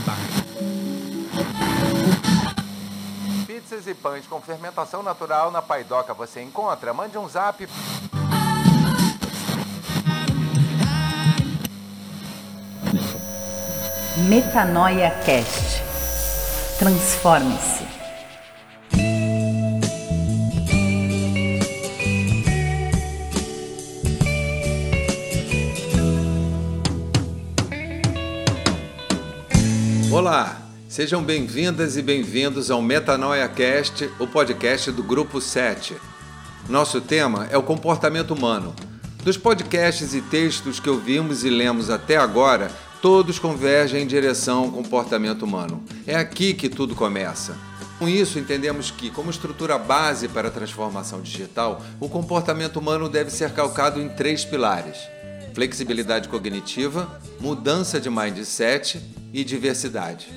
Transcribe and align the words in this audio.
bar. 0.00 0.16
Pizzas 3.46 3.86
e 3.86 3.94
pães 3.94 4.26
com 4.26 4.40
fermentação 4.40 5.02
natural 5.02 5.50
na 5.50 5.62
Paidoca 5.62 6.12
você 6.14 6.42
encontra. 6.42 6.92
Mande 6.92 7.16
um 7.18 7.28
zap. 7.28 7.68
Metanoia 14.28 15.10
Cast. 15.24 15.82
Transforme-se. 16.78 17.79
Olá, 30.20 30.60
sejam 30.86 31.22
bem-vindas 31.22 31.96
e 31.96 32.02
bem-vindos 32.02 32.70
ao 32.70 32.82
Metanoia 32.82 33.48
Cast, 33.48 34.10
o 34.18 34.26
podcast 34.26 34.92
do 34.92 35.02
Grupo 35.02 35.40
7. 35.40 35.96
Nosso 36.68 37.00
tema 37.00 37.48
é 37.50 37.56
o 37.56 37.62
comportamento 37.62 38.32
humano. 38.32 38.76
Dos 39.24 39.38
podcasts 39.38 40.12
e 40.12 40.20
textos 40.20 40.78
que 40.78 40.90
ouvimos 40.90 41.42
e 41.42 41.48
lemos 41.48 41.88
até 41.88 42.18
agora, 42.18 42.70
todos 43.00 43.38
convergem 43.38 44.02
em 44.02 44.06
direção 44.06 44.64
ao 44.64 44.70
comportamento 44.72 45.42
humano. 45.42 45.82
É 46.06 46.16
aqui 46.16 46.52
que 46.52 46.68
tudo 46.68 46.94
começa. 46.94 47.56
Com 47.98 48.06
isso, 48.06 48.38
entendemos 48.38 48.90
que, 48.90 49.08
como 49.08 49.30
estrutura 49.30 49.78
base 49.78 50.28
para 50.28 50.48
a 50.48 50.50
transformação 50.50 51.22
digital, 51.22 51.82
o 51.98 52.10
comportamento 52.10 52.76
humano 52.76 53.08
deve 53.08 53.30
ser 53.30 53.52
calcado 53.52 53.98
em 53.98 54.10
três 54.10 54.44
pilares: 54.44 54.98
flexibilidade 55.54 56.28
cognitiva, 56.28 57.20
mudança 57.40 58.00
de 58.00 58.08
mindset 58.08 59.00
e 59.32 59.44
diversidade. 59.44 60.28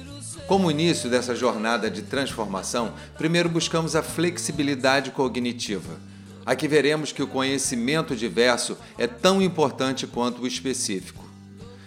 Como 0.47 0.69
início 0.69 1.09
dessa 1.09 1.35
jornada 1.35 1.89
de 1.89 2.01
transformação, 2.01 2.93
primeiro 3.17 3.47
buscamos 3.49 3.95
a 3.95 4.03
flexibilidade 4.03 5.11
cognitiva. 5.11 5.99
Aqui 6.45 6.67
veremos 6.67 7.11
que 7.11 7.23
o 7.23 7.27
conhecimento 7.27 8.15
diverso 8.15 8.77
é 8.97 9.07
tão 9.07 9.41
importante 9.41 10.05
quanto 10.05 10.41
o 10.41 10.47
específico. 10.47 11.23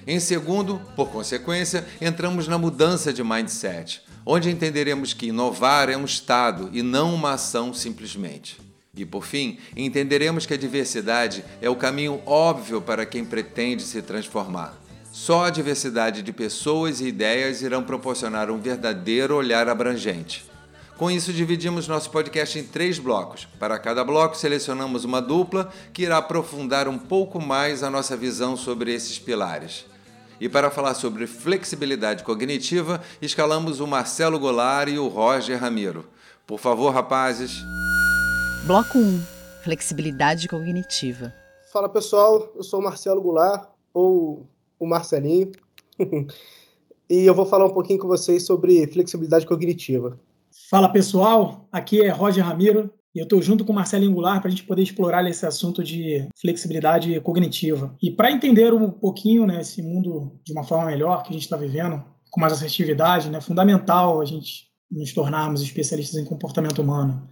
Em 0.06 0.18
segundo, 0.18 0.80
por 0.94 1.08
consequência, 1.08 1.86
entramos 2.00 2.48
na 2.48 2.56
mudança 2.56 3.12
de 3.12 3.22
mindset, 3.22 4.00
onde 4.24 4.50
entenderemos 4.50 5.12
que 5.12 5.26
inovar 5.26 5.90
é 5.90 5.96
um 5.96 6.04
estado 6.04 6.70
e 6.72 6.80
não 6.80 7.14
uma 7.14 7.32
ação 7.32 7.74
simplesmente. 7.74 8.65
E 8.96 9.04
por 9.04 9.24
fim, 9.24 9.58
entenderemos 9.76 10.46
que 10.46 10.54
a 10.54 10.56
diversidade 10.56 11.44
é 11.60 11.68
o 11.68 11.76
caminho 11.76 12.22
óbvio 12.24 12.80
para 12.80 13.04
quem 13.04 13.24
pretende 13.24 13.82
se 13.82 14.00
transformar. 14.00 14.74
Só 15.12 15.44
a 15.44 15.50
diversidade 15.50 16.22
de 16.22 16.32
pessoas 16.32 17.00
e 17.00 17.08
ideias 17.08 17.62
irão 17.62 17.82
proporcionar 17.82 18.50
um 18.50 18.58
verdadeiro 18.58 19.36
olhar 19.36 19.68
abrangente. 19.68 20.44
Com 20.96 21.10
isso, 21.10 21.30
dividimos 21.30 21.86
nosso 21.86 22.10
podcast 22.10 22.58
em 22.58 22.64
três 22.64 22.98
blocos. 22.98 23.46
Para 23.58 23.78
cada 23.78 24.02
bloco, 24.02 24.34
selecionamos 24.34 25.04
uma 25.04 25.20
dupla 25.20 25.70
que 25.92 26.02
irá 26.02 26.16
aprofundar 26.16 26.88
um 26.88 26.96
pouco 26.96 27.38
mais 27.38 27.82
a 27.82 27.90
nossa 27.90 28.16
visão 28.16 28.56
sobre 28.56 28.94
esses 28.94 29.18
pilares. 29.18 29.84
E 30.40 30.48
para 30.48 30.70
falar 30.70 30.94
sobre 30.94 31.26
flexibilidade 31.26 32.24
cognitiva, 32.24 33.02
escalamos 33.20 33.80
o 33.80 33.86
Marcelo 33.86 34.38
Goulart 34.38 34.90
e 34.90 34.98
o 34.98 35.08
Roger 35.08 35.60
Ramiro. 35.60 36.06
Por 36.46 36.58
favor, 36.58 36.94
rapazes. 36.94 37.52
Bloco 38.66 38.98
1 38.98 39.20
Flexibilidade 39.62 40.48
cognitiva. 40.48 41.32
Fala 41.72 41.88
pessoal, 41.88 42.52
eu 42.56 42.64
sou 42.64 42.80
o 42.80 42.82
Marcelo 42.82 43.22
Goulart, 43.22 43.68
ou 43.94 44.50
o 44.76 44.86
Marcelinho, 44.88 45.52
e 47.08 47.24
eu 47.24 47.32
vou 47.32 47.46
falar 47.46 47.66
um 47.66 47.72
pouquinho 47.72 48.00
com 48.00 48.08
vocês 48.08 48.44
sobre 48.44 48.84
flexibilidade 48.88 49.46
cognitiva. 49.46 50.18
Fala 50.68 50.88
pessoal, 50.88 51.68
aqui 51.70 52.02
é 52.02 52.08
Roger 52.08 52.44
Ramiro 52.44 52.92
e 53.14 53.20
eu 53.20 53.22
estou 53.22 53.40
junto 53.40 53.64
com 53.64 53.70
o 53.70 53.74
Marcelo 53.76 54.04
Angular 54.04 54.40
para 54.40 54.48
a 54.48 54.50
gente 54.50 54.64
poder 54.64 54.82
explorar 54.82 55.24
esse 55.30 55.46
assunto 55.46 55.84
de 55.84 56.28
flexibilidade 56.40 57.20
cognitiva. 57.20 57.94
E 58.02 58.10
para 58.10 58.32
entender 58.32 58.74
um 58.74 58.90
pouquinho 58.90 59.46
né, 59.46 59.60
esse 59.60 59.80
mundo 59.80 60.32
de 60.44 60.52
uma 60.52 60.64
forma 60.64 60.86
melhor 60.86 61.22
que 61.22 61.28
a 61.28 61.32
gente 61.32 61.44
está 61.44 61.56
vivendo, 61.56 62.02
com 62.32 62.40
mais 62.40 62.52
assertividade, 62.52 63.28
é 63.28 63.30
né, 63.30 63.40
fundamental 63.40 64.20
a 64.20 64.24
gente 64.24 64.66
nos 64.90 65.12
tornarmos 65.12 65.62
especialistas 65.62 66.20
em 66.20 66.24
comportamento 66.24 66.82
humano, 66.82 67.28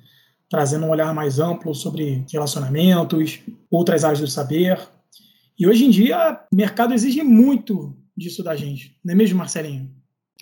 trazendo 0.55 0.87
um 0.87 0.91
olhar 0.91 1.13
mais 1.13 1.41
amplo 1.41 1.75
sobre 1.75 2.25
relacionamentos, 2.33 3.41
outras 3.69 4.05
áreas 4.05 4.21
do 4.21 4.29
saber. 4.29 4.79
E 5.59 5.67
hoje 5.67 5.85
em 5.85 5.91
dia, 5.91 6.41
o 6.53 6.55
mercado 6.55 6.95
exige 6.95 7.25
muito 7.25 7.93
disso 8.17 8.41
da 8.41 8.55
gente, 8.55 8.97
não 9.05 9.15
é 9.15 9.17
mesmo, 9.17 9.37
Marcelinho? 9.37 9.91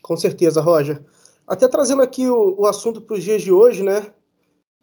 Com 0.02 0.14
certeza, 0.14 0.60
Roger. 0.60 1.02
Até 1.48 1.66
trazendo 1.66 2.02
aqui 2.02 2.28
o, 2.28 2.60
o 2.60 2.66
assunto 2.66 3.00
para 3.00 3.16
os 3.16 3.24
dias 3.24 3.40
de 3.40 3.50
hoje, 3.50 3.82
né? 3.82 4.12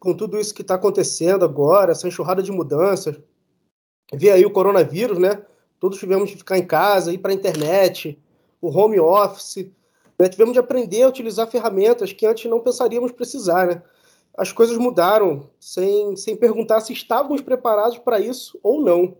Com 0.00 0.14
tudo 0.14 0.36
isso 0.36 0.52
que 0.52 0.62
está 0.62 0.74
acontecendo 0.74 1.44
agora, 1.44 1.92
essa 1.92 2.08
enxurrada 2.08 2.42
de 2.42 2.50
mudanças. 2.50 3.16
Vê 4.12 4.32
aí 4.32 4.44
o 4.44 4.50
coronavírus, 4.50 5.16
né? 5.16 5.40
Todos 5.78 6.00
tivemos 6.00 6.28
de 6.28 6.38
ficar 6.38 6.58
em 6.58 6.66
casa, 6.66 7.12
ir 7.12 7.18
para 7.18 7.30
a 7.30 7.34
internet, 7.34 8.20
o 8.60 8.68
home 8.76 8.98
office. 8.98 9.70
Né? 10.18 10.28
Tivemos 10.28 10.54
de 10.54 10.58
aprender 10.58 11.04
a 11.04 11.08
utilizar 11.08 11.48
ferramentas 11.48 12.12
que 12.12 12.26
antes 12.26 12.50
não 12.50 12.58
pensaríamos 12.58 13.12
precisar, 13.12 13.68
né? 13.68 13.82
As 14.36 14.52
coisas 14.52 14.76
mudaram 14.78 15.50
sem, 15.58 16.16
sem 16.16 16.36
perguntar 16.36 16.80
se 16.80 16.92
estávamos 16.92 17.40
preparados 17.40 17.98
para 17.98 18.20
isso 18.20 18.58
ou 18.62 18.80
não. 18.80 19.16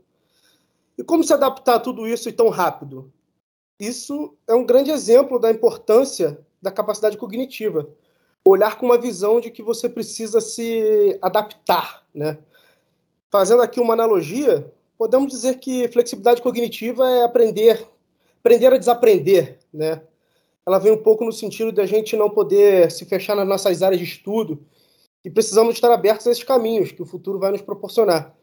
E 0.97 1.03
como 1.03 1.25
se 1.25 1.33
adaptar 1.33 1.77
a 1.77 1.81
tudo 1.81 2.07
isso 2.07 2.33
tão 2.33 2.49
rápido? 2.49 3.13
Isso 3.79 4.37
é 4.47 4.55
um 4.55 4.65
grande 4.65 4.91
exemplo 4.91 5.39
da 5.39 5.51
importância 5.51 6.39
da 6.61 6.71
capacidade 6.71 7.17
cognitiva. 7.17 7.89
Olhar 8.45 8.79
com 8.79 8.87
uma 8.87 8.99
visão 8.99 9.41
de 9.41 9.51
que 9.51 9.63
você 9.63 9.89
precisa 9.89 10.41
se 10.41 11.19
adaptar, 11.23 12.05
né? 12.15 12.39
Fazendo 13.31 13.63
aqui 13.63 13.81
uma 13.81 13.95
analogia, 13.95 14.73
podemos 14.99 15.31
dizer 15.31 15.59
que 15.59 15.89
flexibilidade 15.89 16.43
cognitiva 16.43 17.09
é 17.09 17.25
aprender, 17.25 17.87
aprender 18.41 18.73
a 18.73 18.79
desaprender, 18.79 19.59
né? 19.73 20.03
Ela 20.67 20.79
vem 20.79 20.93
um 20.93 21.03
pouco 21.03 21.25
no 21.25 21.33
sentido 21.33 21.73
de 21.73 21.81
a 21.81 21.87
gente 21.87 22.17
não 22.17 22.29
poder 22.29 22.91
se 22.91 23.05
fechar 23.07 23.35
nas 23.35 23.49
nossas 23.49 23.83
áreas 23.83 24.01
de 24.01 24.07
estudo 24.07 24.63
e 25.25 25.31
precisamos 25.31 25.75
estar 25.75 25.93
abertos 25.93 26.27
a 26.27 26.31
esses 26.31 26.45
caminhos 26.45 26.93
que 26.93 27.03
o 27.03 27.07
futuro 27.07 27.39
vai 27.39 27.51
nos 27.51 27.63
proporcionar. 27.63 28.35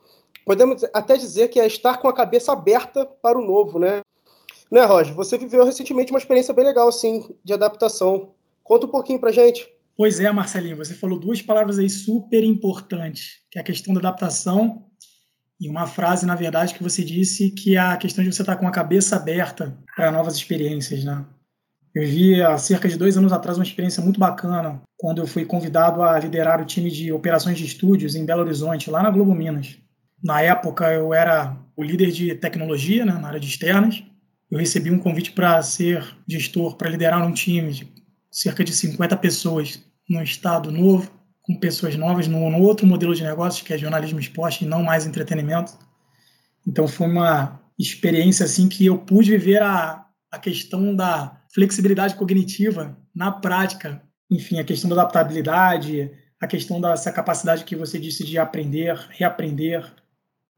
Podemos 0.46 0.84
até 0.94 1.18
dizer 1.18 1.50
que 1.50 1.60
é 1.60 1.68
estar 1.68 1.98
com 1.98 2.08
a 2.08 2.14
cabeça 2.14 2.54
aberta 2.54 3.06
para 3.06 3.38
o 3.38 3.46
novo, 3.46 3.80
né? 3.80 4.02
Né, 4.72 4.84
Roger? 4.84 5.14
Você 5.16 5.38
viveu 5.38 5.66
recentemente 5.66 6.12
uma 6.12 6.20
experiência 6.20 6.54
bem 6.54 6.66
legal, 6.66 6.88
assim, 6.88 7.34
de 7.44 7.54
adaptação. 7.54 8.34
Conta 8.64 8.86
um 8.86 8.90
pouquinho 8.90 9.20
pra 9.20 9.32
gente. 9.32 9.68
Pois 9.96 10.20
é, 10.20 10.32
Marcelinho, 10.32 10.78
você 10.78 10.94
falou 10.94 11.18
duas 11.18 11.42
palavras 11.42 11.80
aí 11.80 11.90
super 11.90 12.44
importantes, 12.44 13.40
que 13.50 13.58
é 13.58 13.62
a 13.62 13.66
questão 13.66 13.94
da 13.94 14.00
adaptação 14.00 14.86
e 15.60 15.68
uma 15.68 15.88
frase, 15.88 16.26
na 16.26 16.36
verdade, 16.36 16.74
que 16.74 16.84
você 16.84 17.04
disse 17.04 17.50
que 17.50 17.76
é 17.76 17.80
a 17.80 17.98
questão 17.98 18.24
de 18.24 18.32
você 18.32 18.44
estar 18.44 18.58
com 18.58 18.68
a 18.68 18.72
cabeça 18.72 19.16
aberta 19.16 19.76
para 19.96 20.12
novas 20.12 20.36
experiências, 20.36 21.04
né? 21.04 21.26
Eu 21.98 22.08
vi 22.08 22.44
há 22.44 22.56
cerca 22.60 22.88
de 22.88 22.96
dois 22.96 23.18
anos 23.18 23.34
atrás 23.34 23.58
uma 23.58 23.64
experiência 23.64 24.04
muito 24.04 24.20
bacana, 24.20 24.80
quando 24.96 25.20
eu 25.20 25.26
fui 25.26 25.44
convidado 25.44 26.04
a 26.04 26.20
liderar 26.20 26.62
o 26.62 26.66
time 26.66 26.92
de 26.92 27.12
operações 27.12 27.58
de 27.58 27.66
estúdios 27.66 28.14
em 28.14 28.24
Belo 28.24 28.44
Horizonte, 28.44 28.92
lá 28.92 29.02
na 29.02 29.10
Globo 29.10 29.34
Minas. 29.34 29.80
Na 30.24 30.40
época, 30.40 30.94
eu 30.94 31.12
era 31.12 31.58
o 31.76 31.82
líder 31.82 32.12
de 32.12 32.36
tecnologia, 32.36 33.04
né, 33.04 33.14
na 33.14 33.30
área 33.30 33.40
de 33.40 33.48
externas, 33.48 34.04
eu 34.52 34.60
recebi 34.60 34.92
um 34.92 35.00
convite 35.00 35.32
para 35.32 35.60
ser 35.64 36.06
gestor, 36.28 36.76
para 36.76 36.88
liderar 36.88 37.26
um 37.26 37.34
time 37.34 37.72
de 37.72 37.92
cerca 38.32 38.64
de 38.64 38.74
50 38.74 39.18
pessoas 39.18 39.84
no 40.08 40.22
estado 40.22 40.72
novo, 40.72 41.10
com 41.42 41.60
pessoas 41.60 41.96
novas, 41.96 42.28
no, 42.28 42.48
no 42.52 42.62
outro 42.62 42.86
modelo 42.86 43.16
de 43.16 43.24
negócios, 43.24 43.66
que 43.66 43.74
é 43.74 43.78
jornalismo 43.78 44.20
esporte 44.20 44.64
e 44.64 44.68
não 44.68 44.84
mais 44.84 45.08
entretenimento. 45.08 45.74
Então 46.66 46.88
foi 46.88 47.08
uma 47.08 47.60
experiência 47.78 48.46
assim 48.46 48.70
que 48.70 48.86
eu 48.86 49.00
pude 49.00 49.32
viver 49.32 49.64
a, 49.64 50.06
a 50.32 50.38
questão 50.38 50.96
da 50.96 51.37
flexibilidade 51.58 52.14
cognitiva 52.14 52.96
na 53.16 53.32
prática. 53.32 54.00
Enfim, 54.30 54.60
a 54.60 54.64
questão 54.64 54.88
da 54.88 55.02
adaptabilidade, 55.02 56.12
a 56.40 56.46
questão 56.46 56.80
dessa 56.80 57.12
capacidade 57.12 57.64
que 57.64 57.76
você 57.76 57.98
disse 57.98 58.24
de 58.24 58.38
aprender, 58.38 58.96
reaprender 59.10 59.92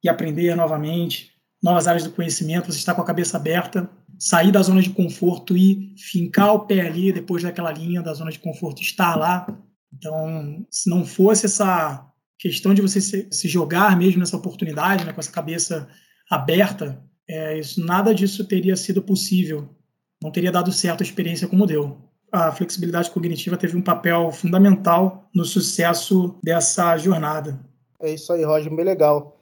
e 0.03 0.09
aprender 0.09 0.53
novamente 0.57 1.31
novas 1.63 1.87
áreas 1.87 2.03
do 2.03 2.11
conhecimento, 2.11 2.65
você 2.65 2.79
está 2.79 2.93
com 2.93 3.01
a 3.01 3.05
cabeça 3.05 3.37
aberta, 3.37 3.89
sair 4.17 4.51
da 4.51 4.61
zona 4.61 4.81
de 4.81 4.89
conforto 4.89 5.55
e 5.55 5.95
fincar 5.97 6.53
o 6.53 6.65
pé 6.65 6.81
ali 6.81 7.13
depois 7.13 7.43
daquela 7.43 7.71
linha 7.71 8.01
da 8.01 8.13
zona 8.13 8.29
de 8.29 8.39
conforto, 8.39 8.81
estar 8.81 9.15
lá. 9.15 9.47
Então, 9.93 10.65
se 10.69 10.89
não 10.89 11.05
fosse 11.05 11.45
essa 11.45 12.05
questão 12.37 12.73
de 12.73 12.81
você 12.81 12.99
se, 12.99 13.47
jogar 13.47 13.97
mesmo 13.97 14.19
nessa 14.19 14.35
oportunidade, 14.35 15.05
né, 15.05 15.13
com 15.13 15.21
essa 15.21 15.31
cabeça 15.31 15.87
aberta, 16.29 17.01
é, 17.25 17.57
isso, 17.57 17.79
nada 17.85 18.13
disso 18.13 18.45
teria 18.45 18.75
sido 18.75 19.01
possível. 19.01 19.78
Não 20.21 20.31
teria 20.31 20.51
dado 20.51 20.71
certo 20.71 21.01
a 21.01 21.05
experiência 21.05 21.47
como 21.47 21.65
deu. 21.65 21.97
A 22.31 22.51
flexibilidade 22.51 23.09
cognitiva 23.09 23.57
teve 23.57 23.75
um 23.75 23.81
papel 23.81 24.31
fundamental 24.31 25.29
no 25.33 25.45
sucesso 25.45 26.35
dessa 26.43 26.97
jornada. 26.97 27.59
É 27.99 28.13
isso 28.13 28.31
aí, 28.31 28.43
Roger, 28.43 28.73
bem 28.73 28.85
legal. 28.85 29.37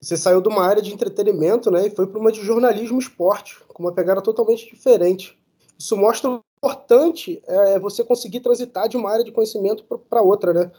Você 0.00 0.16
saiu 0.16 0.40
de 0.40 0.48
uma 0.48 0.64
área 0.64 0.82
de 0.82 0.92
entretenimento, 0.92 1.70
né, 1.70 1.86
e 1.86 1.90
foi 1.90 2.06
para 2.06 2.18
uma 2.18 2.32
de 2.32 2.42
jornalismo 2.42 2.98
esporte, 2.98 3.58
com 3.68 3.82
uma 3.82 3.92
pegada 3.92 4.20
totalmente 4.20 4.68
diferente. 4.70 5.38
Isso 5.78 5.96
mostra 5.96 6.40
importante 6.64 7.42
é 7.46 7.78
você 7.78 8.02
conseguir 8.02 8.40
transitar 8.40 8.88
de 8.88 8.96
uma 8.96 9.10
área 9.10 9.24
de 9.24 9.30
conhecimento 9.32 9.84
para 10.08 10.22
outra, 10.22 10.54
né? 10.54 10.72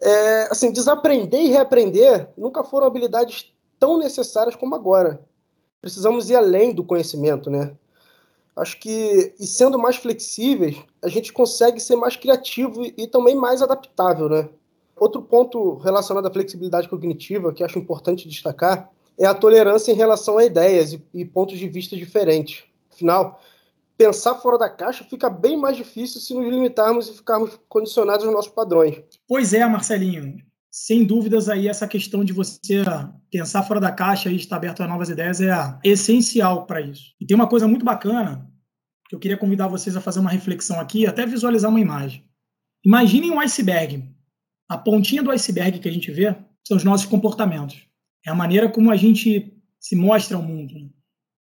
É, 0.00 0.42
assim, 0.50 0.70
desaprender 0.70 1.40
e 1.40 1.48
reaprender 1.48 2.28
nunca 2.36 2.62
foram 2.62 2.86
habilidades 2.86 3.52
tão 3.78 3.98
necessárias 3.98 4.54
como 4.54 4.74
agora. 4.74 5.20
Precisamos 5.80 6.28
ir 6.28 6.36
além 6.36 6.74
do 6.74 6.84
conhecimento, 6.84 7.50
né? 7.50 7.72
Acho 8.58 8.78
que, 8.78 9.34
e 9.38 9.46
sendo 9.46 9.78
mais 9.78 9.96
flexíveis, 9.96 10.76
a 11.02 11.08
gente 11.08 11.32
consegue 11.32 11.78
ser 11.78 11.94
mais 11.96 12.16
criativo 12.16 12.84
e, 12.84 12.92
e 12.98 13.06
também 13.06 13.36
mais 13.36 13.62
adaptável, 13.62 14.28
né? 14.28 14.48
Outro 14.96 15.22
ponto 15.22 15.76
relacionado 15.76 16.26
à 16.26 16.30
flexibilidade 16.30 16.88
cognitiva 16.88 17.52
que 17.52 17.62
acho 17.62 17.78
importante 17.78 18.28
destacar 18.28 18.90
é 19.16 19.26
a 19.26 19.34
tolerância 19.34 19.92
em 19.92 19.94
relação 19.94 20.38
a 20.38 20.44
ideias 20.44 20.92
e, 20.92 21.02
e 21.14 21.24
pontos 21.24 21.56
de 21.56 21.68
vista 21.68 21.96
diferentes. 21.96 22.64
Afinal, 22.92 23.40
pensar 23.96 24.34
fora 24.34 24.58
da 24.58 24.68
caixa 24.68 25.04
fica 25.04 25.30
bem 25.30 25.56
mais 25.56 25.76
difícil 25.76 26.20
se 26.20 26.34
nos 26.34 26.48
limitarmos 26.48 27.08
e 27.08 27.12
ficarmos 27.14 27.58
condicionados 27.68 28.24
aos 28.24 28.34
nossos 28.34 28.50
padrões. 28.50 29.00
Pois 29.28 29.54
é, 29.54 29.64
Marcelinho. 29.66 30.47
Sem 30.70 31.04
dúvidas 31.04 31.48
aí 31.48 31.66
essa 31.66 31.88
questão 31.88 32.22
de 32.22 32.32
você 32.32 32.82
pensar 33.30 33.62
fora 33.62 33.80
da 33.80 33.90
caixa 33.90 34.30
e 34.30 34.36
estar 34.36 34.56
aberto 34.56 34.82
a 34.82 34.86
novas 34.86 35.08
ideias 35.08 35.40
é 35.40 35.50
essencial 35.82 36.66
para 36.66 36.80
isso. 36.80 37.14
E 37.20 37.26
tem 37.26 37.34
uma 37.34 37.48
coisa 37.48 37.66
muito 37.66 37.84
bacana 37.84 38.46
que 39.08 39.14
eu 39.14 39.18
queria 39.18 39.38
convidar 39.38 39.68
vocês 39.68 39.96
a 39.96 40.00
fazer 40.00 40.20
uma 40.20 40.30
reflexão 40.30 40.78
aqui, 40.78 41.06
até 41.06 41.24
visualizar 41.24 41.70
uma 41.70 41.80
imagem. 41.80 42.24
Imaginem 42.84 43.30
um 43.30 43.40
iceberg. 43.40 44.04
A 44.68 44.76
pontinha 44.76 45.22
do 45.22 45.30
iceberg 45.30 45.78
que 45.78 45.88
a 45.88 45.92
gente 45.92 46.10
vê 46.10 46.36
são 46.66 46.76
os 46.76 46.84
nossos 46.84 47.06
comportamentos. 47.06 47.86
É 48.26 48.30
a 48.30 48.34
maneira 48.34 48.68
como 48.68 48.90
a 48.90 48.96
gente 48.96 49.54
se 49.80 49.96
mostra 49.96 50.36
ao 50.36 50.42
mundo. 50.42 50.74
Né? 50.74 50.88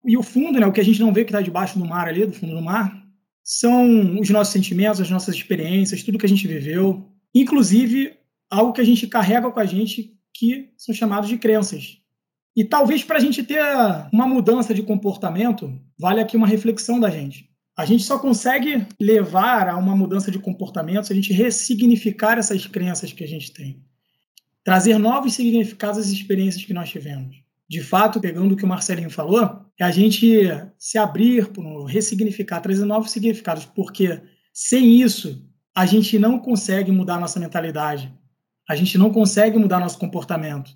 E 0.06 0.18
o 0.18 0.24
fundo, 0.24 0.60
né, 0.60 0.66
o 0.66 0.72
que 0.72 0.80
a 0.80 0.86
gente 0.86 1.02
não 1.02 1.12
vê 1.12 1.26
que 1.26 1.32
está 1.32 1.42
debaixo 1.42 1.78
do 1.78 1.86
mar 1.86 2.08
ali, 2.08 2.26
do 2.26 2.34
fundo 2.34 2.56
do 2.56 2.62
mar, 2.62 3.06
são 3.44 4.20
os 4.20 4.30
nossos 4.30 4.54
sentimentos, 4.54 5.02
as 5.02 5.10
nossas 5.10 5.36
experiências, 5.36 6.04
tudo 6.04 6.18
que 6.18 6.26
a 6.26 6.30
gente 6.30 6.48
viveu, 6.48 7.06
inclusive 7.36 8.19
algo 8.50 8.74
que 8.74 8.82
a 8.82 8.86
gente 8.86 9.08
carrega 9.08 9.52
com 9.52 9.60
a 9.60 9.66
gente 9.66 10.14
que 10.34 10.72
são 10.78 10.94
chamados 10.94 11.30
de 11.30 11.38
crenças. 11.38 11.98
E 12.56 12.64
talvez 12.64 13.04
para 13.04 13.18
a 13.18 13.22
gente 13.22 13.44
ter 13.44 13.62
uma 14.12 14.28
mudança 14.28 14.74
de 14.74 14.84
comportamento, 14.84 15.80
vale 15.98 16.20
aqui 16.20 16.36
uma 16.36 16.48
reflexão 16.48 17.00
da 17.00 17.10
gente. 17.10 17.50
A 17.78 17.86
gente 17.86 18.04
só 18.04 18.20
consegue 18.20 18.86
levar 19.00 19.70
a 19.70 19.78
uma 19.78 19.96
mudança 19.96 20.30
de 20.30 20.40
comportamento 20.40 21.06
se 21.06 21.14
a 21.14 21.16
gente 21.16 21.32
ressignificar 21.32 22.38
essas 22.38 22.66
crenças 22.66 23.14
que 23.14 23.24
a 23.24 23.28
gente 23.28 23.52
tem. 23.54 23.82
Trazer 24.64 24.98
novos 24.98 25.34
significados 25.34 26.00
às 26.00 26.10
experiências 26.10 26.66
que 26.66 26.74
nós 26.74 26.90
tivemos. 26.90 27.38
De 27.70 27.82
fato, 27.82 28.20
pegando 28.20 28.54
o 28.54 28.58
que 28.58 28.66
o 28.66 28.68
Marcelinho 28.68 29.10
falou, 29.10 29.62
é 29.80 29.84
a 29.86 29.92
gente 29.92 30.50
se 30.78 30.98
abrir, 30.98 31.48
ressignificar, 31.88 32.60
trazer 32.60 32.84
novos 32.84 33.12
significados, 33.12 33.64
porque 33.64 34.20
sem 34.54 35.00
isso 35.00 35.48
a 35.74 35.86
gente 35.86 36.20
não 36.20 36.40
consegue 36.40 36.92
mudar 36.92 37.20
nossa 37.20 37.40
mentalidade, 37.40 38.14
a 38.70 38.76
gente 38.76 39.00
não 39.00 39.12
consegue 39.12 39.58
mudar 39.58 39.80
nosso 39.80 39.98
comportamento. 39.98 40.70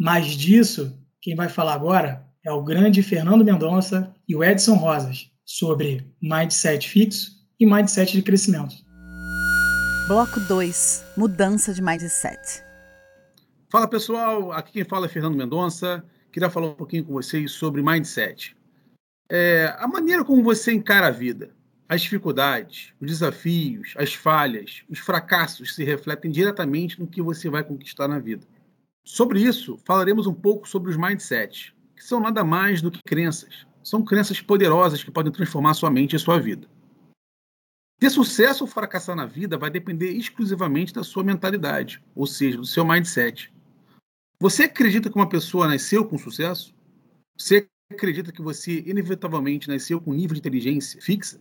Mas 0.00 0.28
disso, 0.28 0.98
quem 1.20 1.36
vai 1.36 1.46
falar 1.46 1.74
agora 1.74 2.26
é 2.42 2.50
o 2.50 2.62
grande 2.64 3.02
Fernando 3.02 3.44
Mendonça 3.44 4.14
e 4.26 4.34
o 4.34 4.42
Edson 4.42 4.76
Rosas 4.76 5.30
sobre 5.44 6.10
mindset 6.22 6.88
fixo 6.88 7.32
e 7.60 7.66
mindset 7.66 8.12
de 8.12 8.22
crescimento. 8.22 8.74
Bloco 10.08 10.40
2 10.40 11.04
Mudança 11.14 11.74
de 11.74 11.82
mindset. 11.82 12.64
Fala 13.70 13.86
pessoal, 13.86 14.50
aqui 14.50 14.72
quem 14.72 14.84
fala 14.84 15.04
é 15.04 15.08
Fernando 15.10 15.36
Mendonça. 15.36 16.02
Queria 16.32 16.48
falar 16.48 16.68
um 16.68 16.74
pouquinho 16.74 17.04
com 17.04 17.12
vocês 17.12 17.52
sobre 17.52 17.82
mindset. 17.82 18.56
É, 19.30 19.74
a 19.78 19.86
maneira 19.86 20.24
como 20.24 20.42
você 20.42 20.72
encara 20.72 21.08
a 21.08 21.10
vida, 21.10 21.54
as 21.92 22.00
dificuldades, 22.00 22.90
os 22.98 23.06
desafios, 23.06 23.92
as 23.98 24.14
falhas, 24.14 24.82
os 24.88 24.98
fracassos 24.98 25.74
se 25.74 25.84
refletem 25.84 26.30
diretamente 26.30 26.98
no 26.98 27.06
que 27.06 27.20
você 27.20 27.50
vai 27.50 27.62
conquistar 27.62 28.08
na 28.08 28.18
vida. 28.18 28.46
Sobre 29.04 29.42
isso, 29.42 29.78
falaremos 29.84 30.26
um 30.26 30.32
pouco 30.32 30.66
sobre 30.66 30.90
os 30.90 30.96
mindsets, 30.96 31.74
que 31.94 32.02
são 32.02 32.18
nada 32.18 32.42
mais 32.42 32.80
do 32.80 32.90
que 32.90 33.02
crenças, 33.04 33.66
são 33.82 34.02
crenças 34.02 34.40
poderosas 34.40 35.04
que 35.04 35.10
podem 35.10 35.30
transformar 35.30 35.74
sua 35.74 35.90
mente 35.90 36.16
e 36.16 36.18
sua 36.18 36.40
vida. 36.40 36.66
Ter 38.00 38.08
sucesso 38.08 38.64
ou 38.64 38.70
fracassar 38.70 39.14
na 39.14 39.26
vida 39.26 39.58
vai 39.58 39.68
depender 39.68 40.12
exclusivamente 40.12 40.94
da 40.94 41.04
sua 41.04 41.22
mentalidade, 41.22 42.02
ou 42.14 42.26
seja, 42.26 42.56
do 42.56 42.64
seu 42.64 42.86
mindset. 42.86 43.52
Você 44.40 44.62
acredita 44.62 45.10
que 45.10 45.16
uma 45.16 45.28
pessoa 45.28 45.68
nasceu 45.68 46.06
com 46.08 46.16
sucesso? 46.16 46.74
Você 47.36 47.68
acredita 47.90 48.32
que 48.32 48.40
você 48.40 48.82
inevitavelmente 48.86 49.68
nasceu 49.68 50.00
com 50.00 50.12
um 50.12 50.14
nível 50.14 50.32
de 50.32 50.40
inteligência 50.40 50.98
fixa? 50.98 51.38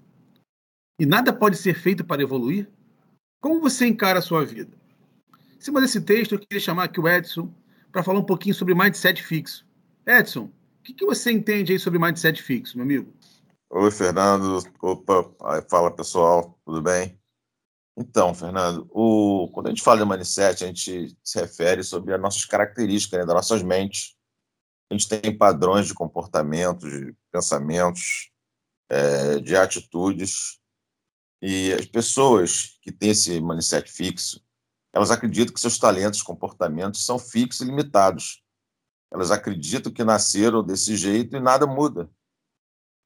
E 1.01 1.06
nada 1.07 1.33
pode 1.33 1.57
ser 1.57 1.74
feito 1.74 2.06
para 2.06 2.21
evoluir? 2.21 2.69
Como 3.42 3.59
você 3.59 3.88
encara 3.88 4.19
a 4.19 4.21
sua 4.21 4.45
vida? 4.45 4.77
Em 5.57 5.59
cima 5.59 5.81
desse 5.81 6.00
texto, 6.00 6.36
eu 6.36 6.39
queria 6.39 6.59
chamar 6.59 6.83
aqui 6.83 7.00
o 7.00 7.07
Edson 7.07 7.51
para 7.92 8.03
falar 8.03 8.19
um 8.19 8.24
pouquinho 8.24 8.53
sobre 8.53 8.75
mindset 8.75 9.24
fixo. 9.24 9.65
Edson, 10.06 10.44
o 10.44 10.83
que, 10.83 10.94
que 10.94 11.03
você 11.03 11.31
entende 11.31 11.74
aí 11.74 11.80
sobre 11.80 11.98
mindset 11.98 12.39
fixo, 12.44 12.77
meu 12.77 12.86
amigo? 12.86 13.12
Oi, 13.71 13.89
Fernando. 13.89 14.59
Opa, 14.80 15.63
fala 15.68 15.89
pessoal, 15.89 16.56
tudo 16.63 16.83
bem? 16.83 17.19
Então, 17.97 18.31
Fernando, 18.36 18.88
o... 18.92 19.50
quando 19.51 19.65
a 19.65 19.69
gente 19.71 19.81
fala 19.81 20.06
de 20.06 20.07
mindset, 20.07 20.63
a 20.63 20.68
gente 20.68 21.18
se 21.24 21.39
refere 21.39 21.83
sobre 21.83 22.13
as 22.13 22.21
nossas 22.21 22.45
características, 22.45 23.21
né, 23.21 23.25
das 23.25 23.36
nossas 23.36 23.63
mentes. 23.63 24.15
A 24.92 24.94
gente 24.94 25.09
tem 25.09 25.36
padrões 25.36 25.88
de 25.88 25.95
comportamentos, 25.95 26.88
de 26.88 27.15
pensamentos, 27.31 28.30
é, 28.88 29.39
de 29.39 29.56
atitudes. 29.56 30.61
E 31.42 31.74
as 31.74 31.86
pessoas 31.86 32.78
que 32.82 32.92
têm 32.92 33.12
esse 33.12 33.42
mindset 33.42 33.92
fixo, 33.92 34.40
elas 34.94 35.10
acreditam 35.10 35.54
que 35.54 35.60
seus 35.60 35.80
talentos, 35.80 36.22
comportamentos 36.22 37.06
são 37.06 37.18
fixos 37.18 37.62
e 37.62 37.66
limitados. 37.66 38.44
Elas 39.12 39.32
acreditam 39.32 39.92
que 39.92 40.04
nasceram 40.04 40.64
desse 40.64 40.96
jeito 40.96 41.36
e 41.36 41.40
nada 41.40 41.66
muda. 41.66 42.10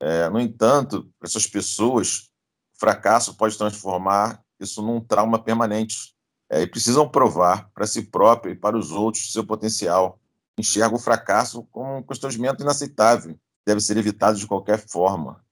É, 0.02 0.30
no 0.30 0.40
entanto, 0.40 1.12
para 1.18 1.28
essas 1.28 1.48
pessoas, 1.48 2.30
o 2.76 2.80
fracasso 2.80 3.36
pode 3.36 3.58
transformar 3.58 4.44
isso 4.60 4.82
num 4.82 5.00
trauma 5.00 5.42
permanente. 5.42 6.14
É, 6.50 6.62
e 6.62 6.68
precisam 6.68 7.10
provar 7.10 7.72
para 7.74 7.88
si 7.88 8.04
próprio 8.04 8.54
e 8.54 8.56
para 8.56 8.78
os 8.78 8.92
outros 8.92 9.32
seu 9.32 9.46
potencial. 9.46 10.20
Enxergam 10.58 10.98
o 10.98 11.02
fracasso 11.02 11.64
como 11.72 11.98
um 11.98 12.04
constrangimento 12.04 12.62
inaceitável, 12.62 13.40
deve 13.66 13.82
ser 13.82 13.98
evitado 13.98 14.38
de 14.38 14.46
qualquer 14.46 14.78
forma. 14.88 15.44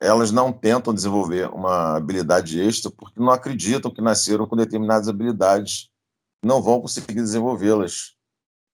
Elas 0.00 0.30
não 0.30 0.52
tentam 0.52 0.92
desenvolver 0.92 1.48
uma 1.50 1.96
habilidade 1.96 2.60
extra 2.60 2.90
porque 2.90 3.18
não 3.18 3.30
acreditam 3.30 3.90
que 3.90 4.02
nasceram 4.02 4.46
com 4.46 4.56
determinadas 4.56 5.08
habilidades 5.08 5.88
não 6.44 6.62
vão 6.62 6.80
conseguir 6.80 7.14
desenvolvê-las 7.14 8.16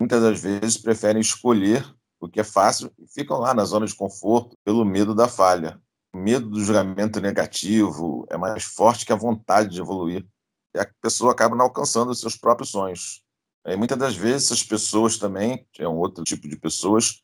muitas 0.02 0.20
das 0.20 0.40
vezes 0.40 0.76
preferem 0.76 1.20
escolher 1.20 1.86
o 2.20 2.28
que 2.28 2.40
é 2.40 2.44
fácil 2.44 2.92
e 2.98 3.06
ficam 3.06 3.38
lá 3.38 3.54
na 3.54 3.64
zona 3.64 3.86
de 3.86 3.94
conforto 3.94 4.56
pelo 4.64 4.84
medo 4.84 5.14
da 5.14 5.28
falha. 5.28 5.80
O 6.12 6.18
medo 6.18 6.50
do 6.50 6.62
julgamento 6.62 7.20
negativo 7.20 8.26
é 8.28 8.36
mais 8.36 8.64
forte 8.64 9.06
que 9.06 9.12
a 9.12 9.16
vontade 9.16 9.70
de 9.70 9.80
evoluir. 9.80 10.26
E 10.74 10.80
a 10.80 10.90
pessoa 11.00 11.32
acaba 11.32 11.54
não 11.54 11.66
alcançando 11.66 12.10
os 12.10 12.18
seus 12.18 12.36
próprios 12.36 12.70
sonhos. 12.70 13.22
E 13.64 13.76
muitas 13.76 13.96
das 13.96 14.16
vezes 14.16 14.46
essas 14.46 14.62
pessoas 14.64 15.18
também, 15.18 15.64
é 15.78 15.86
um 15.86 15.96
outro 15.96 16.24
tipo 16.24 16.48
de 16.48 16.56
pessoas, 16.56 17.22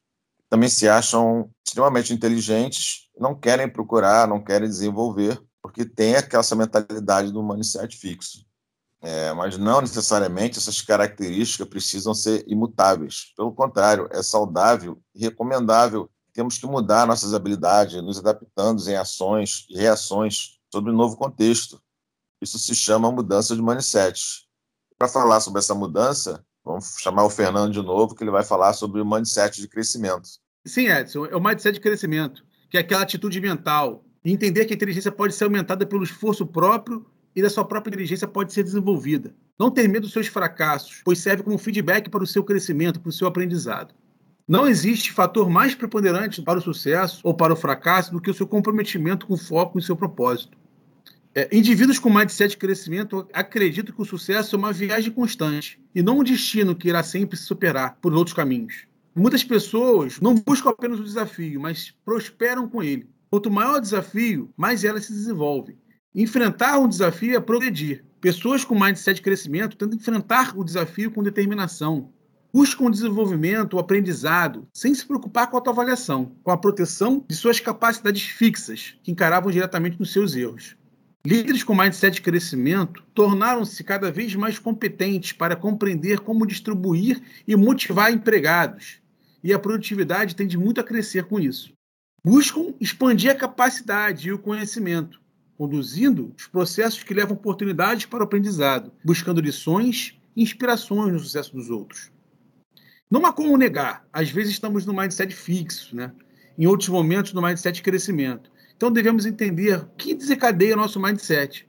também 0.49 0.69
se 0.69 0.89
acham 0.89 1.51
extremamente 1.67 2.13
inteligentes, 2.13 3.09
não 3.19 3.35
querem 3.35 3.69
procurar, 3.69 4.27
não 4.27 4.43
querem 4.43 4.69
desenvolver, 4.69 5.41
porque 5.63 5.85
tem 5.85 6.17
aquela 6.17 6.43
mentalidade 6.57 7.31
do 7.33 7.43
mindset 7.43 7.97
fixo. 7.97 8.47
É, 9.01 9.33
mas 9.33 9.57
não 9.57 9.81
necessariamente 9.81 10.59
essas 10.59 10.81
características 10.81 11.69
precisam 11.69 12.15
ser 12.15 12.45
imutáveis. 12.49 13.33
Pelo 13.37 13.53
contrário, 13.53 14.09
é 14.11 14.23
saudável 14.23 15.01
e 15.15 15.21
recomendável. 15.21 16.11
Temos 16.33 16.59
que 16.59 16.67
mudar 16.67 17.07
nossas 17.07 17.33
habilidades, 17.33 18.03
nos 18.03 18.19
adaptando 18.19 18.83
em 18.89 18.97
ações 18.97 19.67
e 19.69 19.77
reações 19.77 20.59
sobre 20.73 20.91
o 20.91 20.95
novo 20.95 21.17
contexto. 21.17 21.81
Isso 22.41 22.59
se 22.59 22.75
chama 22.75 23.11
mudança 23.13 23.55
de 23.55 23.63
mindset. 23.63 24.49
Para 24.97 25.09
falar 25.09 25.41
sobre 25.41 25.61
essa 25.61 25.75
mudança, 25.75 26.45
vamos 26.69 26.97
chamar 26.99 27.25
o 27.25 27.31
Fernando 27.31 27.73
de 27.73 27.83
novo, 27.83 28.15
que 28.15 28.23
ele 28.23 28.31
vai 28.31 28.45
falar 28.45 28.75
sobre 28.75 29.01
o 29.01 29.07
mindset 29.07 29.61
de 29.61 29.67
crescimento. 29.67 30.29
Sim, 30.67 30.89
Edson, 30.89 31.27
é 31.27 31.35
o 31.35 31.41
mindset 31.41 31.73
de 31.73 31.81
crescimento, 31.81 32.45
que 32.69 32.77
é 32.77 32.81
aquela 32.81 33.03
atitude 33.03 33.41
mental, 33.41 34.05
e 34.23 34.31
entender 34.31 34.67
que 34.67 34.75
a 34.75 34.77
inteligência 34.77 35.11
pode 35.11 35.35
ser 35.35 35.45
aumentada 35.45 35.87
pelo 35.87 36.05
esforço 36.05 36.47
próprio 36.47 37.07
e 37.35 37.41
da 37.41 37.49
sua 37.49 37.65
própria 37.65 37.91
inteligência 37.91 38.29
pode 38.29 38.53
ser 38.53 38.63
desenvolvida. 38.63 39.35
Não 39.59 39.71
ter 39.71 39.89
medo 39.89 40.03
dos 40.03 40.13
seus 40.13 40.27
fracassos, 40.27 41.01
pois 41.05 41.19
serve 41.19 41.43
como 41.43 41.57
feedback 41.57 42.11
para 42.11 42.23
o 42.23 42.27
seu 42.27 42.45
crescimento, 42.45 43.01
para 43.01 43.09
o 43.09 43.13
seu 43.13 43.27
aprendizado. 43.27 43.95
Não 44.47 44.67
existe 44.67 45.13
fator 45.13 45.49
mais 45.49 45.75
preponderante 45.75 46.43
para 46.43 46.59
o 46.59 46.63
sucesso 46.63 47.21
ou 47.23 47.35
para 47.35 47.53
o 47.53 47.57
fracasso 47.57 48.13
do 48.13 48.21
que 48.21 48.31
o 48.31 48.35
seu 48.35 48.47
comprometimento 48.47 49.27
com 49.27 49.37
foco 49.37 49.79
em 49.79 49.83
seu 49.83 49.97
propósito. 49.97 50.57
É, 51.35 51.49
indivíduos 51.57 51.99
com 51.99 52.11
mindset 52.11 52.51
de 52.51 52.57
crescimento 52.57 53.29
acreditam 53.33 53.95
que 53.95 54.03
o 54.03 54.05
sucesso 54.05 54.57
é 54.57 54.59
uma 54.59 54.73
viagem 54.73 55.13
constante 55.13 55.81
e 55.95 56.03
não 56.03 56.19
um 56.19 56.25
destino 56.25 56.75
que 56.75 56.89
irá 56.89 57.03
sempre 57.03 57.37
se 57.37 57.45
superar 57.45 57.97
por 58.01 58.15
outros 58.15 58.35
caminhos. 58.35 58.87
Muitas 59.15 59.45
pessoas 59.45 60.21
não 60.21 60.35
buscam 60.35 60.71
apenas 60.71 61.01
o 61.01 61.05
desafio, 61.05 61.61
mas 61.61 61.93
prosperam 62.05 62.69
com 62.69 62.83
ele. 62.83 63.09
Quanto 63.31 63.51
maior 63.51 63.77
o 63.77 63.81
desafio, 63.81 64.51
mais 64.57 64.85
ela 64.85 65.01
se 65.01 65.13
desenvolve. 65.13 65.77
Enfrentar 66.15 66.79
um 66.79 66.89
desafio 66.89 67.37
é 67.37 67.41
progredir. 67.41 68.05
Pessoas 68.21 68.65
com 68.65 68.79
mindset 68.79 69.17
de 69.17 69.23
crescimento 69.23 69.77
tentam 69.77 69.99
enfrentar 69.99 70.59
o 70.59 70.65
desafio 70.65 71.11
com 71.11 71.23
determinação. 71.23 72.11
Buscam 72.53 72.87
o 72.87 72.91
desenvolvimento, 72.91 73.75
o 73.75 73.79
aprendizado, 73.79 74.67
sem 74.73 74.95
se 74.95 75.07
preocupar 75.07 75.49
com 75.49 75.57
a 75.57 75.59
autoavaliação, 75.59 76.33
com 76.43 76.51
a 76.51 76.57
proteção 76.57 77.25
de 77.29 77.37
suas 77.37 77.61
capacidades 77.61 78.23
fixas, 78.23 78.97
que 79.03 79.13
encaravam 79.13 79.51
diretamente 79.51 80.01
nos 80.01 80.13
seus 80.13 80.35
erros. 80.35 80.77
Líderes 81.27 81.65
com 81.65 81.75
mindset 81.75 82.15
de 82.15 82.23
crescimento 82.23 83.03
tornaram-se 83.13 83.83
cada 83.83 84.11
vez 84.11 84.35
mais 84.35 84.59
competentes 84.59 85.33
para 85.33 85.57
compreender 85.57 86.21
como 86.21 86.47
distribuir 86.47 87.21
e 87.47 87.57
motivar 87.57 88.13
empregados, 88.13 89.01
e 89.43 89.53
a 89.53 89.59
produtividade 89.59 90.37
tende 90.37 90.57
muito 90.57 90.81
a 90.81 90.85
crescer 90.85 91.25
com 91.25 91.41
isso. 91.41 91.73
Buscam 92.25 92.73
expandir 92.81 93.31
a 93.31 93.35
capacidade 93.35 94.29
e 94.29 94.33
o 94.33 94.39
conhecimento, 94.39 95.21
conduzindo 95.57 96.33
os 96.39 96.47
processos 96.47 97.03
que 97.03 97.15
levam 97.15 97.37
oportunidades 97.37 98.07
para 98.07 98.21
o 98.21 98.25
aprendizado, 98.25 98.93
buscando 99.05 99.41
lições 99.41 100.17
e 100.37 100.43
inspirações 100.43 101.13
no 101.13 101.19
sucesso 101.19 101.53
dos 101.53 101.69
outros. 101.69 102.13
Não 103.11 103.27
há 103.27 103.33
como 103.33 103.57
negar, 103.57 104.07
às 104.13 104.31
vezes 104.31 104.53
estamos 104.53 104.87
no 104.87 104.95
mindset 104.95 105.35
fixo, 105.35 105.97
né? 105.97 106.13
em 106.59 106.67
outros 106.67 106.89
momentos 106.89 107.33
no 107.33 107.41
mindset 107.41 107.77
de 107.77 107.83
crescimento. 107.83 108.51
Então 108.79 108.93
devemos 108.93 109.27
entender 109.27 109.77
o 109.77 109.87
que 109.97 110.15
desencadeia 110.15 110.77
nosso 110.77 111.01
mindset. 111.01 111.69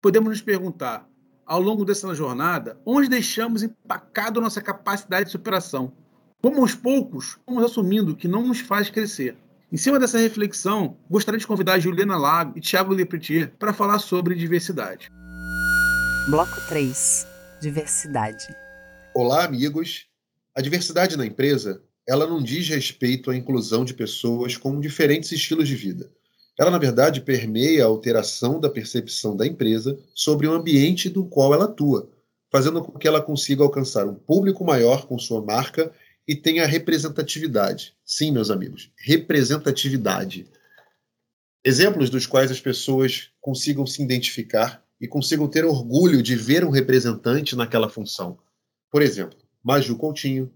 Podemos 0.00 0.30
nos 0.30 0.40
perguntar, 0.40 1.06
ao 1.44 1.60
longo 1.60 1.84
dessa 1.84 2.14
jornada, 2.14 2.80
onde 2.86 3.06
deixamos 3.06 3.62
empacado 3.62 4.40
nossa 4.40 4.62
capacidade 4.62 5.26
de 5.26 5.32
superação? 5.32 5.92
Como 6.40 6.62
aos 6.62 6.74
poucos 6.74 7.36
vamos 7.46 7.62
assumindo 7.64 8.16
que 8.16 8.26
não 8.26 8.46
nos 8.46 8.60
faz 8.60 8.88
crescer? 8.88 9.36
Em 9.70 9.76
cima 9.76 9.98
dessa 9.98 10.16
reflexão, 10.16 10.96
gostaria 11.10 11.38
de 11.38 11.46
convidar 11.46 11.78
Juliana 11.80 12.16
Lago 12.16 12.56
e 12.56 12.62
Thiago 12.62 12.94
Lepretier 12.94 13.52
para 13.58 13.74
falar 13.74 13.98
sobre 13.98 14.34
diversidade. 14.34 15.10
Bloco 16.30 16.58
3 16.66 17.26
Diversidade. 17.60 18.46
Olá, 19.14 19.44
amigos. 19.44 20.06
A 20.54 20.62
diversidade 20.62 21.14
na 21.14 21.26
empresa, 21.26 21.82
ela 22.08 22.26
não 22.26 22.42
diz 22.42 22.66
respeito 22.70 23.30
à 23.30 23.36
inclusão 23.36 23.84
de 23.84 23.92
pessoas 23.92 24.56
com 24.56 24.80
diferentes 24.80 25.30
estilos 25.30 25.68
de 25.68 25.76
vida. 25.76 26.10
Ela, 26.58 26.72
na 26.72 26.78
verdade, 26.78 27.20
permeia 27.20 27.84
a 27.84 27.86
alteração 27.86 28.58
da 28.58 28.68
percepção 28.68 29.36
da 29.36 29.46
empresa 29.46 29.96
sobre 30.12 30.48
o 30.48 30.52
ambiente 30.52 31.08
do 31.08 31.24
qual 31.24 31.54
ela 31.54 31.66
atua, 31.66 32.10
fazendo 32.50 32.82
com 32.82 32.98
que 32.98 33.06
ela 33.06 33.22
consiga 33.22 33.62
alcançar 33.62 34.06
um 34.08 34.14
público 34.14 34.64
maior 34.64 35.06
com 35.06 35.16
sua 35.18 35.40
marca 35.40 35.92
e 36.26 36.34
tenha 36.34 36.66
representatividade. 36.66 37.94
Sim, 38.04 38.32
meus 38.32 38.50
amigos, 38.50 38.90
representatividade. 38.98 40.48
Exemplos 41.64 42.10
dos 42.10 42.26
quais 42.26 42.50
as 42.50 42.60
pessoas 42.60 43.30
consigam 43.40 43.86
se 43.86 44.02
identificar 44.02 44.84
e 45.00 45.06
consigam 45.06 45.46
ter 45.46 45.64
orgulho 45.64 46.22
de 46.22 46.34
ver 46.34 46.64
um 46.64 46.70
representante 46.70 47.54
naquela 47.54 47.88
função. 47.88 48.38
Por 48.90 49.00
exemplo, 49.00 49.38
Maju 49.62 49.96
Coutinho, 49.96 50.52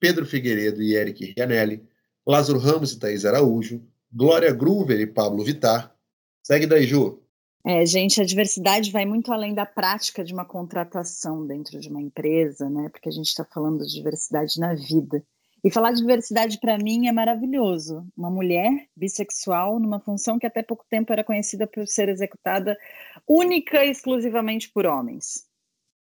Pedro 0.00 0.26
Figueiredo 0.26 0.82
e 0.82 0.94
Eric 0.94 1.32
Rianelli, 1.36 1.82
Lázaro 2.26 2.58
Ramos 2.58 2.92
e 2.92 2.98
Thaís 2.98 3.24
Araújo, 3.24 3.82
Glória 4.16 4.52
Gruver 4.52 5.00
e 5.00 5.08
Pablo 5.08 5.42
Vitar. 5.42 5.92
Segue 6.40 6.66
daí, 6.66 6.86
Ju. 6.86 7.20
É, 7.66 7.84
gente, 7.84 8.20
a 8.20 8.24
diversidade 8.24 8.92
vai 8.92 9.04
muito 9.04 9.32
além 9.32 9.52
da 9.54 9.66
prática 9.66 10.22
de 10.22 10.32
uma 10.32 10.44
contratação 10.44 11.44
dentro 11.44 11.80
de 11.80 11.88
uma 11.88 12.00
empresa, 12.00 12.70
né? 12.70 12.88
Porque 12.90 13.08
a 13.08 13.12
gente 13.12 13.26
está 13.26 13.44
falando 13.44 13.84
de 13.84 13.92
diversidade 13.92 14.60
na 14.60 14.74
vida. 14.74 15.24
E 15.64 15.70
falar 15.70 15.90
de 15.92 16.00
diversidade 16.00 16.60
para 16.60 16.78
mim 16.78 17.08
é 17.08 17.12
maravilhoso. 17.12 18.06
Uma 18.16 18.30
mulher 18.30 18.86
bissexual 18.94 19.80
numa 19.80 19.98
função 19.98 20.38
que 20.38 20.46
até 20.46 20.62
pouco 20.62 20.84
tempo 20.88 21.12
era 21.12 21.24
conhecida 21.24 21.66
por 21.66 21.88
ser 21.88 22.08
executada 22.08 22.78
única 23.26 23.84
e 23.84 23.90
exclusivamente 23.90 24.70
por 24.70 24.86
homens. 24.86 25.46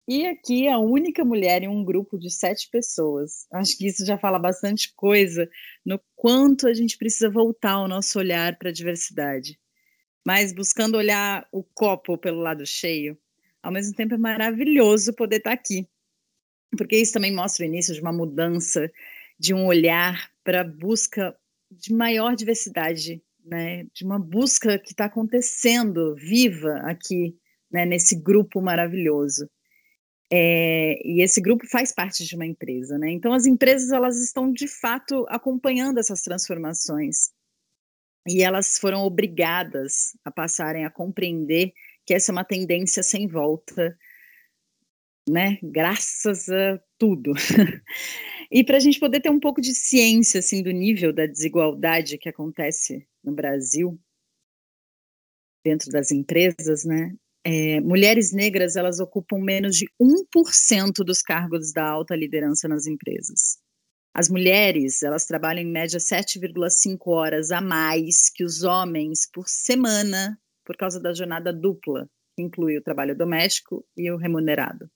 E 0.07 0.27
aqui 0.27 0.67
a 0.67 0.77
única 0.77 1.23
mulher 1.23 1.63
em 1.63 1.67
um 1.69 1.83
grupo 1.83 2.17
de 2.17 2.29
sete 2.29 2.69
pessoas. 2.69 3.47
Acho 3.53 3.77
que 3.77 3.87
isso 3.87 4.05
já 4.05 4.17
fala 4.17 4.37
bastante 4.37 4.93
coisa 4.95 5.49
no 5.85 5.99
quanto 6.15 6.67
a 6.67 6.73
gente 6.73 6.97
precisa 6.97 7.29
voltar 7.29 7.79
o 7.79 7.87
nosso 7.87 8.19
olhar 8.19 8.57
para 8.57 8.69
a 8.69 8.73
diversidade 8.73 9.57
mas 10.25 10.53
buscando 10.53 10.97
olhar 10.97 11.47
o 11.51 11.63
copo 11.63 12.17
pelo 12.17 12.39
lado 12.39 12.65
cheio. 12.65 13.17
Ao 13.61 13.71
mesmo 13.71 13.95
tempo 13.95 14.13
é 14.13 14.17
maravilhoso 14.17 15.13
poder 15.13 15.37
estar 15.37 15.51
aqui, 15.51 15.87
porque 16.77 16.97
isso 16.97 17.13
também 17.13 17.33
mostra 17.33 17.63
o 17.63 17.67
início 17.67 17.93
de 17.93 18.01
uma 18.01 18.13
mudança 18.13 18.91
de 19.39 19.53
um 19.53 19.65
olhar 19.65 20.29
para 20.43 20.61
a 20.61 20.63
busca 20.63 21.35
de 21.71 21.93
maior 21.93 22.35
diversidade, 22.35 23.21
né? 23.43 23.85
de 23.93 24.05
uma 24.05 24.19
busca 24.19 24.77
que 24.77 24.91
está 24.91 25.05
acontecendo 25.05 26.15
viva 26.15 26.77
aqui, 26.83 27.35
né? 27.71 27.85
nesse 27.85 28.15
grupo 28.15 28.61
maravilhoso. 28.61 29.49
É, 30.35 30.99
e 31.07 31.21
esse 31.21 31.39
grupo 31.39 31.67
faz 31.67 31.91
parte 31.93 32.25
de 32.25 32.35
uma 32.35 32.45
empresa, 32.45 32.97
né? 32.97 33.11
Então 33.11 33.33
as 33.33 33.45
empresas 33.45 33.91
elas 33.91 34.19
estão 34.19 34.51
de 34.51 34.67
fato 34.67 35.27
acompanhando 35.29 35.99
essas 35.99 36.23
transformações 36.23 37.29
e 38.27 38.41
elas 38.41 38.79
foram 38.79 39.01
obrigadas 39.01 40.17
a 40.25 40.31
passarem 40.31 40.85
a 40.85 40.89
compreender 40.89 41.71
que 42.03 42.15
essa 42.15 42.31
é 42.31 42.33
uma 42.33 42.43
tendência 42.43 43.03
sem 43.03 43.27
volta, 43.27 43.95
né? 45.29 45.59
Graças 45.61 46.49
a 46.49 46.81
tudo. 46.97 47.33
e 48.49 48.63
para 48.63 48.77
a 48.77 48.79
gente 48.79 48.99
poder 48.99 49.21
ter 49.21 49.29
um 49.29 49.39
pouco 49.39 49.61
de 49.61 49.75
ciência 49.75 50.39
assim 50.39 50.63
do 50.63 50.71
nível 50.71 51.13
da 51.13 51.27
desigualdade 51.27 52.17
que 52.17 52.27
acontece 52.27 53.07
no 53.23 53.35
Brasil 53.35 54.01
dentro 55.63 55.91
das 55.91 56.11
empresas, 56.11 56.85
né? 56.85 57.15
É, 57.45 57.81
mulheres 57.81 58.31
negras 58.31 58.75
elas 58.75 58.99
ocupam 58.99 59.37
menos 59.39 59.75
de 59.75 59.85
1% 60.01 61.03
dos 61.05 61.21
cargos 61.21 61.73
da 61.73 61.85
alta 61.85 62.15
liderança 62.15 62.67
nas 62.67 62.87
empresas. 62.87 63.57
As 64.15 64.29
mulheres, 64.29 65.01
elas 65.03 65.25
trabalham 65.25 65.63
em 65.63 65.71
média 65.71 65.99
7,5 65.99 66.99
horas 67.07 67.51
a 67.51 67.59
mais 67.59 68.29
que 68.29 68.43
os 68.43 68.63
homens 68.63 69.27
por 69.31 69.49
semana, 69.49 70.39
por 70.63 70.77
causa 70.77 70.99
da 70.99 71.13
jornada 71.13 71.51
dupla, 71.51 72.07
que 72.35 72.43
inclui 72.43 72.77
o 72.77 72.83
trabalho 72.83 73.17
doméstico 73.17 73.85
e 73.97 74.09
o 74.11 74.17
remunerado. 74.17 74.89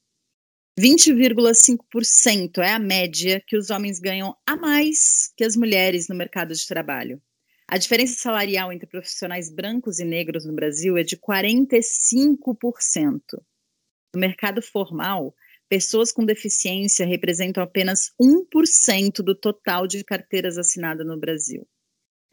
20,5% 0.80 2.60
é 2.60 2.72
a 2.72 2.80
média 2.80 3.42
que 3.46 3.58
os 3.58 3.72
homens 3.72 4.00
ganham 4.00 4.36
a 4.46 4.56
mais 4.56 5.34
que 5.36 5.44
as 5.44 5.56
mulheres 5.56 6.08
no 6.08 6.16
mercado 6.16 6.54
de 6.54 6.68
trabalho. 6.68 7.20
A 7.70 7.78
diferença 7.78 8.18
salarial 8.18 8.72
entre 8.72 8.88
profissionais 8.88 9.52
brancos 9.52 10.00
e 10.00 10.06
negros 10.06 10.46
no 10.46 10.54
Brasil 10.54 10.98
é 10.98 11.04
de 11.04 11.18
45%. 11.18 13.20
No 14.16 14.22
mercado 14.22 14.62
formal, 14.62 15.36
pessoas 15.68 16.14
com 16.14 16.26
deficiência 16.26 17.06
representam 17.06 17.62
apenas 17.62 18.14
1% 18.20 19.22
do 19.22 19.36
total 19.36 19.86
de 19.86 20.02
carteiras 20.04 20.58
assinadas 20.58 21.06
no 21.06 21.20
Brasil. 21.20 21.68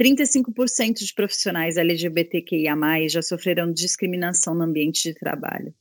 35% 0.00 1.04
de 1.04 1.12
profissionais 1.12 1.76
LGBTQIA+, 1.76 2.76
já 3.08 3.22
sofreram 3.22 3.72
discriminação 3.72 4.54
no 4.54 4.62
ambiente 4.62 5.02
de 5.02 5.14
trabalho. 5.14 5.74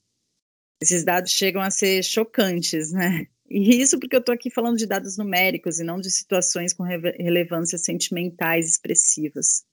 Esses 0.81 1.03
dados 1.03 1.31
chegam 1.31 1.61
a 1.61 1.69
ser 1.69 2.03
chocantes, 2.03 2.91
né? 2.91 3.27
E 3.53 3.79
isso 3.79 3.99
porque 3.99 4.15
eu 4.15 4.19
estou 4.19 4.33
aqui 4.33 4.49
falando 4.49 4.77
de 4.77 4.87
dados 4.87 5.15
numéricos 5.15 5.79
e 5.79 5.83
não 5.83 6.01
de 6.01 6.09
situações 6.09 6.73
com 6.73 6.81
relevâncias 6.81 7.83
sentimentais 7.83 8.67
expressivas. 8.67 9.63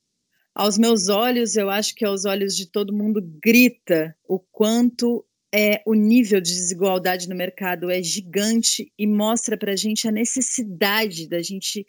Aos 0.55 0.77
meus 0.77 1.09
olhos, 1.09 1.57
eu 1.57 1.71
acho 1.71 1.95
que 1.95 2.05
aos 2.05 2.27
olhos 2.27 2.55
de 2.55 2.71
todo 2.71 2.93
mundo 2.93 3.23
grita 3.43 4.15
o 4.29 4.39
quanto 4.39 5.25
é, 5.51 5.83
o 5.87 5.95
nível 5.95 6.43
de 6.43 6.51
desigualdade 6.53 7.27
no 7.27 7.35
mercado 7.35 7.91
é 7.91 8.03
gigante 8.03 8.93
e 8.99 9.07
mostra 9.07 9.57
para 9.57 9.73
a 9.73 9.77
gente 9.77 10.07
a 10.07 10.13
necessidade 10.13 11.27
da 11.27 11.41
gente 11.41 11.87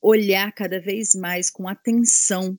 olhar 0.00 0.50
cada 0.50 0.80
vez 0.80 1.14
mais 1.14 1.50
com 1.50 1.68
atenção 1.68 2.58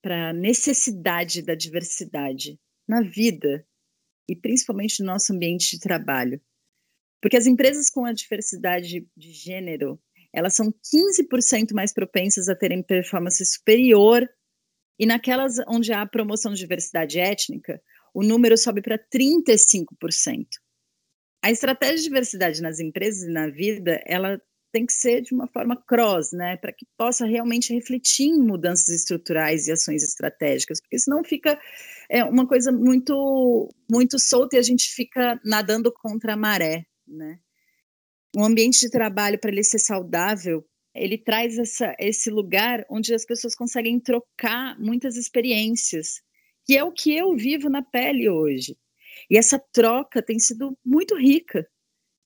para 0.00 0.28
a 0.28 0.32
necessidade 0.32 1.42
da 1.42 1.56
diversidade 1.56 2.60
na 2.86 3.02
vida 3.02 3.66
e 4.28 4.36
principalmente 4.36 5.00
no 5.00 5.06
nosso 5.06 5.32
ambiente 5.32 5.72
de 5.72 5.80
trabalho. 5.80 6.40
Porque 7.24 7.38
as 7.38 7.46
empresas 7.46 7.88
com 7.88 8.04
a 8.04 8.12
diversidade 8.12 9.08
de 9.16 9.32
gênero, 9.32 9.98
elas 10.30 10.52
são 10.52 10.70
15% 10.70 11.72
mais 11.72 11.90
propensas 11.90 12.50
a 12.50 12.54
terem 12.54 12.82
performance 12.82 13.42
superior. 13.46 14.28
E 14.98 15.06
naquelas 15.06 15.54
onde 15.66 15.90
há 15.90 16.04
promoção 16.04 16.52
de 16.52 16.60
diversidade 16.60 17.18
étnica, 17.18 17.80
o 18.12 18.22
número 18.22 18.58
sobe 18.58 18.82
para 18.82 18.98
35%. 18.98 19.86
A 21.42 21.50
estratégia 21.50 21.96
de 21.96 22.02
diversidade 22.02 22.60
nas 22.60 22.78
empresas 22.78 23.22
e 23.22 23.32
na 23.32 23.48
vida, 23.48 24.02
ela 24.04 24.38
tem 24.70 24.84
que 24.84 24.92
ser 24.92 25.22
de 25.22 25.32
uma 25.32 25.48
forma 25.48 25.82
cross, 25.82 26.30
né, 26.30 26.58
para 26.58 26.74
que 26.74 26.84
possa 26.94 27.24
realmente 27.24 27.72
refletir 27.72 28.26
em 28.26 28.38
mudanças 28.38 28.90
estruturais 28.90 29.66
e 29.66 29.72
ações 29.72 30.02
estratégicas, 30.02 30.78
porque 30.78 30.98
senão 30.98 31.24
fica 31.24 31.58
é, 32.10 32.22
uma 32.22 32.46
coisa 32.46 32.70
muito 32.70 33.70
muito 33.90 34.18
solta 34.18 34.56
e 34.56 34.58
a 34.58 34.62
gente 34.62 34.92
fica 34.92 35.40
nadando 35.42 35.90
contra 35.90 36.34
a 36.34 36.36
maré, 36.36 36.84
né? 37.06 37.38
Um 38.36 38.44
ambiente 38.44 38.80
de 38.80 38.90
trabalho 38.90 39.38
para 39.38 39.50
ele 39.50 39.62
ser 39.62 39.78
saudável 39.78 40.66
ele 40.94 41.18
traz 41.18 41.58
essa, 41.58 41.94
esse 41.98 42.30
lugar 42.30 42.86
onde 42.88 43.12
as 43.12 43.26
pessoas 43.26 43.54
conseguem 43.54 43.98
trocar 43.98 44.78
muitas 44.78 45.16
experiências, 45.16 46.22
que 46.64 46.76
é 46.76 46.84
o 46.84 46.92
que 46.92 47.14
eu 47.14 47.36
vivo 47.36 47.68
na 47.68 47.82
pele 47.82 48.28
hoje. 48.28 48.76
E 49.28 49.36
essa 49.36 49.58
troca 49.58 50.22
tem 50.22 50.38
sido 50.38 50.78
muito 50.84 51.16
rica 51.16 51.68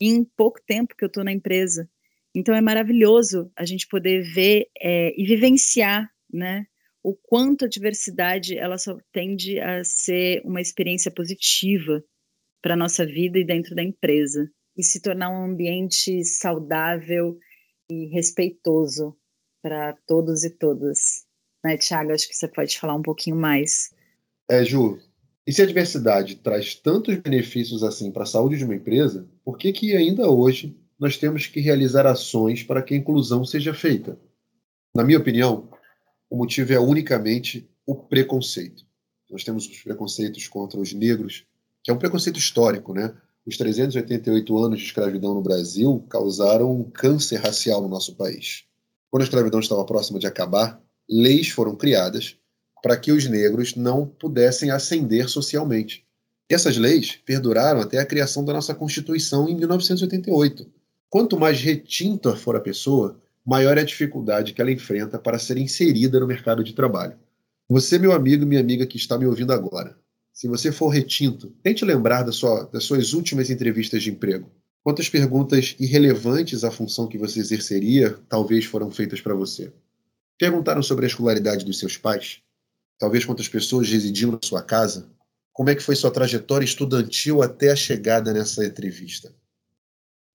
em 0.01 0.23
pouco 0.37 0.61
tempo 0.67 0.95
que 0.97 1.05
eu 1.05 1.09
estou 1.09 1.25
na 1.25 1.33
empresa. 1.33 1.89
Então 2.35 2.55
é 2.55 2.61
maravilhoso 2.61 3.51
a 3.57 3.65
gente 3.65 3.89
poder 3.89 4.23
ver 4.23 4.69
é, 4.81 5.13
e 5.17 5.27
vivenciar, 5.27 6.09
né, 6.31 6.67
o 7.03 7.15
quanto 7.15 7.65
a 7.65 7.69
diversidade 7.69 8.57
ela 8.57 8.77
só 8.77 8.99
tende 9.13 9.59
a 9.59 9.83
ser 9.83 10.43
uma 10.45 10.61
experiência 10.61 11.11
positiva 11.11 12.05
para 12.61 12.75
a 12.75 12.77
nossa 12.77 13.07
vida 13.07 13.39
e 13.39 13.47
dentro 13.47 13.75
da 13.75 13.83
empresa 13.83 14.51
e 14.79 14.85
se 14.85 15.01
tornar 15.01 15.29
um 15.29 15.43
ambiente 15.43 16.25
saudável 16.25 17.37
e 17.91 18.07
respeitoso 18.07 19.17
para 19.61 19.95
todos 20.07 20.45
e 20.45 20.51
todas. 20.51 21.27
Né, 21.65 21.77
Tiago? 21.77 22.13
Acho 22.13 22.29
que 22.29 22.37
você 22.37 22.47
pode 22.47 22.79
falar 22.79 22.95
um 22.95 23.03
pouquinho 23.03 23.35
mais. 23.35 23.93
É, 24.49 24.65
Ju, 24.65 25.01
e 25.45 25.53
se 25.53 25.61
a 25.61 25.67
diversidade 25.67 26.37
traz 26.37 26.77
tantos 26.77 27.17
benefícios 27.17 27.83
assim 27.83 28.13
para 28.13 28.23
a 28.23 28.27
saúde 28.27 28.57
de 28.57 28.65
uma 28.65 28.77
empresa, 28.77 29.29
por 29.45 29.59
que, 29.59 29.73
que 29.73 29.97
ainda 29.97 30.31
hoje 30.31 30.79
nós 30.99 31.17
temos 31.17 31.47
que 31.47 31.61
realizar 31.61 32.07
ações 32.07 32.63
para 32.63 32.83
que 32.83 32.95
a 32.95 32.97
inclusão 32.97 33.45
seja 33.45 33.75
feita? 33.75 34.19
Na 34.95 35.03
minha 35.03 35.19
opinião, 35.19 35.69
o 36.31 36.37
motivo 36.37 36.73
é 36.73 36.79
unicamente 36.79 37.69
o 37.85 37.97
preconceito. 37.97 38.87
Nós 39.31 39.43
temos 39.43 39.67
os 39.67 39.83
preconceitos 39.83 40.47
contra 40.49 40.79
os 40.79 40.93
negros, 40.93 41.45
que 41.83 41.91
é 41.91 41.95
um 41.95 41.99
preconceito 41.99 42.39
histórico, 42.39 42.95
né? 42.95 43.15
Os 43.49 43.57
388 43.57 44.59
anos 44.59 44.79
de 44.79 44.85
escravidão 44.85 45.33
no 45.33 45.41
Brasil 45.41 46.05
causaram 46.11 46.71
um 46.71 46.85
câncer 46.85 47.37
racial 47.37 47.81
no 47.81 47.89
nosso 47.89 48.15
país. 48.15 48.65
Quando 49.11 49.23
a 49.23 49.25
escravidão 49.25 49.59
estava 49.59 49.87
próxima 49.87 50.19
de 50.19 50.27
acabar, 50.27 50.79
leis 51.09 51.49
foram 51.49 51.75
criadas 51.75 52.37
para 52.83 52.95
que 52.95 53.11
os 53.11 53.27
negros 53.27 53.75
não 53.75 54.07
pudessem 54.07 54.71
ascender 54.71 55.31
socialmente. 55.31 56.05
E 56.51 56.55
essas 56.55 56.77
leis 56.77 57.19
perduraram 57.25 57.81
até 57.81 57.97
a 57.99 58.05
criação 58.05 58.45
da 58.45 58.53
nossa 58.53 58.75
Constituição 58.75 59.49
em 59.49 59.57
1988. 59.57 60.71
Quanto 61.09 61.39
mais 61.39 61.59
retinta 61.59 62.37
for 62.37 62.55
a 62.55 62.61
pessoa, 62.61 63.19
maior 63.47 63.79
é 63.79 63.81
a 63.81 63.85
dificuldade 63.85 64.53
que 64.53 64.61
ela 64.61 64.71
enfrenta 64.71 65.19
para 65.19 65.39
ser 65.39 65.57
inserida 65.57 66.21
no 66.21 66.27
mercado 66.27 66.63
de 66.63 66.75
trabalho. 66.75 67.17
Você, 67.67 67.99
meu 67.99 68.13
amigo 68.13 68.45
minha 68.45 68.61
amiga 68.61 68.87
que 68.87 68.99
está 68.99 69.17
me 69.17 69.25
ouvindo 69.25 69.55
agora, 69.55 69.97
se 70.39 70.47
você 70.47 70.71
for 70.71 70.87
retinto, 70.87 71.51
tente 71.65 71.85
lembrar 71.85 72.23
da 72.23 72.31
sua, 72.31 72.63
das 72.67 72.85
suas 72.85 73.13
últimas 73.13 73.51
entrevistas 73.51 74.05
de 74.05 74.11
emprego. 74.13 74.49
Quantas 74.85 75.09
perguntas 75.09 75.75
irrelevantes 75.81 76.63
à 76.63 76.71
função 76.71 77.09
que 77.09 77.19
você 77.19 77.41
exerceria 77.41 78.17
talvez 78.29 78.65
foram 78.65 78.89
feitas 78.89 79.21
para 79.21 79.35
você? 79.35 79.73
Perguntaram 80.39 80.81
sobre 80.81 81.07
a 81.07 81.09
escolaridade 81.09 81.65
dos 81.65 81.81
seus 81.81 81.97
pais? 81.97 82.41
Talvez 83.01 83.25
quantas 83.25 83.49
pessoas 83.49 83.91
residiam 83.91 84.31
na 84.31 84.39
sua 84.41 84.63
casa? 84.63 85.11
Como 85.53 85.71
é 85.71 85.75
que 85.75 85.83
foi 85.83 85.97
sua 85.97 86.13
trajetória 86.13 86.65
estudantil 86.65 87.43
até 87.43 87.73
a 87.73 87.77
chegada 87.77 88.33
nessa 88.33 88.65
entrevista? 88.65 89.35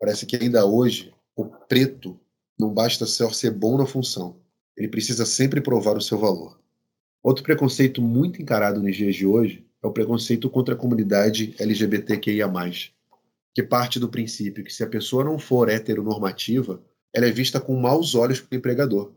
Parece 0.00 0.26
que 0.26 0.34
ainda 0.34 0.66
hoje 0.66 1.14
o 1.36 1.44
preto 1.44 2.18
não 2.58 2.74
basta 2.74 3.06
só 3.06 3.30
ser 3.30 3.52
bom 3.52 3.78
na 3.78 3.86
função, 3.86 4.40
ele 4.76 4.88
precisa 4.88 5.24
sempre 5.24 5.60
provar 5.60 5.96
o 5.96 6.02
seu 6.02 6.18
valor. 6.18 6.60
Outro 7.22 7.44
preconceito 7.44 8.02
muito 8.02 8.42
encarado 8.42 8.82
nos 8.82 8.96
dias 8.96 9.14
de 9.14 9.24
hoje 9.24 9.64
é 9.82 9.86
o 9.86 9.92
preconceito 9.92 10.48
contra 10.48 10.74
a 10.74 10.78
comunidade 10.78 11.54
LGBTQIA, 11.58 12.50
que 13.54 13.62
parte 13.62 13.98
do 13.98 14.08
princípio 14.08 14.64
que 14.64 14.72
se 14.72 14.82
a 14.82 14.86
pessoa 14.86 15.24
não 15.24 15.38
for 15.38 15.68
heteronormativa, 15.68 16.82
ela 17.12 17.26
é 17.26 17.30
vista 17.30 17.60
com 17.60 17.78
maus 17.78 18.14
olhos 18.14 18.40
pelo 18.40 18.58
empregador. 18.58 19.12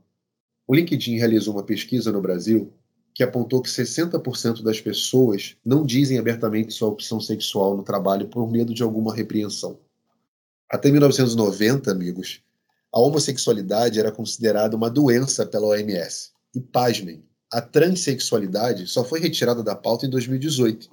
O 0.67 0.75
LinkedIn 0.75 1.17
realizou 1.17 1.53
uma 1.53 1.63
pesquisa 1.63 2.11
no 2.11 2.21
Brasil 2.21 2.73
que 3.13 3.23
apontou 3.23 3.61
que 3.61 3.69
60% 3.69 4.61
das 4.61 4.81
pessoas 4.81 5.55
não 5.63 5.85
dizem 5.85 6.17
abertamente 6.17 6.73
sua 6.73 6.89
opção 6.89 7.21
sexual 7.21 7.77
no 7.77 7.83
trabalho 7.83 8.27
por 8.27 8.51
medo 8.51 8.73
de 8.73 8.83
alguma 8.83 9.15
repreensão. 9.15 9.79
Até 10.69 10.91
1990, 10.91 11.89
amigos, 11.89 12.41
a 12.91 12.99
homossexualidade 12.99 13.99
era 13.99 14.11
considerada 14.11 14.75
uma 14.75 14.89
doença 14.89 15.45
pela 15.45 15.67
OMS. 15.67 16.31
E 16.53 16.59
pasmem, 16.59 17.23
a 17.51 17.61
transexualidade 17.61 18.87
só 18.87 19.03
foi 19.03 19.19
retirada 19.19 19.63
da 19.63 19.75
pauta 19.75 20.05
em 20.05 20.09
2018. 20.09 20.89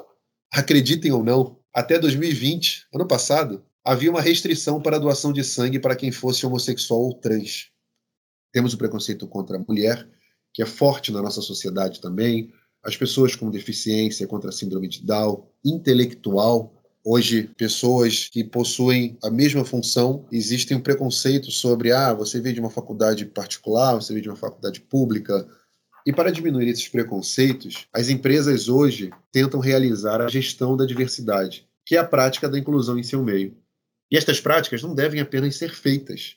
Acreditem 0.53 1.13
ou 1.13 1.25
não, 1.25 1.59
até 1.75 1.99
2020, 1.99 2.87
ano 2.95 3.07
passado, 3.07 3.65
havia 3.85 4.11
uma 4.11 4.21
restrição 4.21 4.81
para 4.81 4.97
a 4.97 4.99
doação 4.99 5.33
de 5.33 5.43
sangue 5.43 5.79
para 5.79 5.97
quem 5.97 6.13
fosse 6.13 6.45
homossexual 6.47 7.01
ou 7.01 7.15
trans. 7.15 7.71
Temos 8.53 8.75
o 8.75 8.79
preconceito 8.79 9.27
contra 9.27 9.57
a 9.57 9.65
mulher, 9.67 10.07
que 10.53 10.63
é 10.63 10.67
forte 10.67 11.11
na 11.11 11.23
nossa 11.23 11.41
sociedade 11.41 12.01
também, 12.01 12.53
as 12.85 12.97
pessoas 12.97 13.35
com 13.35 13.51
deficiência 13.51 14.27
contra 14.27 14.51
a 14.51 14.53
síndrome 14.53 14.89
de 14.89 15.05
Down, 15.05 15.47
intelectual, 15.65 16.83
Hoje, 17.05 17.51
pessoas 17.57 18.29
que 18.29 18.45
possuem 18.45 19.19
a 19.25 19.29
mesma 19.29 19.65
função, 19.65 20.25
existem 20.31 20.77
um 20.77 20.81
preconceito 20.81 21.51
sobre, 21.51 21.91
ah, 21.91 22.15
você 22.15 22.41
veio 22.41 22.55
de 22.55 22.61
uma 22.61 22.71
faculdade 22.71 23.27
particular, 23.27 23.97
você 23.97 24.13
veio 24.13 24.23
de 24.23 24.29
uma 24.29 24.37
faculdade 24.37 24.81
pública. 24.81 25.45
E 26.05 26.13
para 26.13 26.33
diminuir 26.33 26.69
esses 26.69 26.89
preconceitos, 26.89 27.87
as 27.93 28.09
empresas 28.09 28.69
hoje 28.69 29.11
tentam 29.31 29.61
realizar 29.61 30.21
a 30.21 30.29
gestão 30.29 30.77
da 30.77 30.85
diversidade, 30.85 31.67
que 31.85 31.97
é 31.97 31.99
a 31.99 32.05
prática 32.05 32.49
da 32.49 32.59
inclusão 32.59 32.99
em 32.99 33.03
seu 33.03 33.23
meio. 33.23 33.57
E 34.11 34.17
estas 34.17 34.41
práticas 34.41 34.83
não 34.83 34.95
devem 34.95 35.21
apenas 35.21 35.57
ser 35.57 35.73
feitas, 35.73 36.37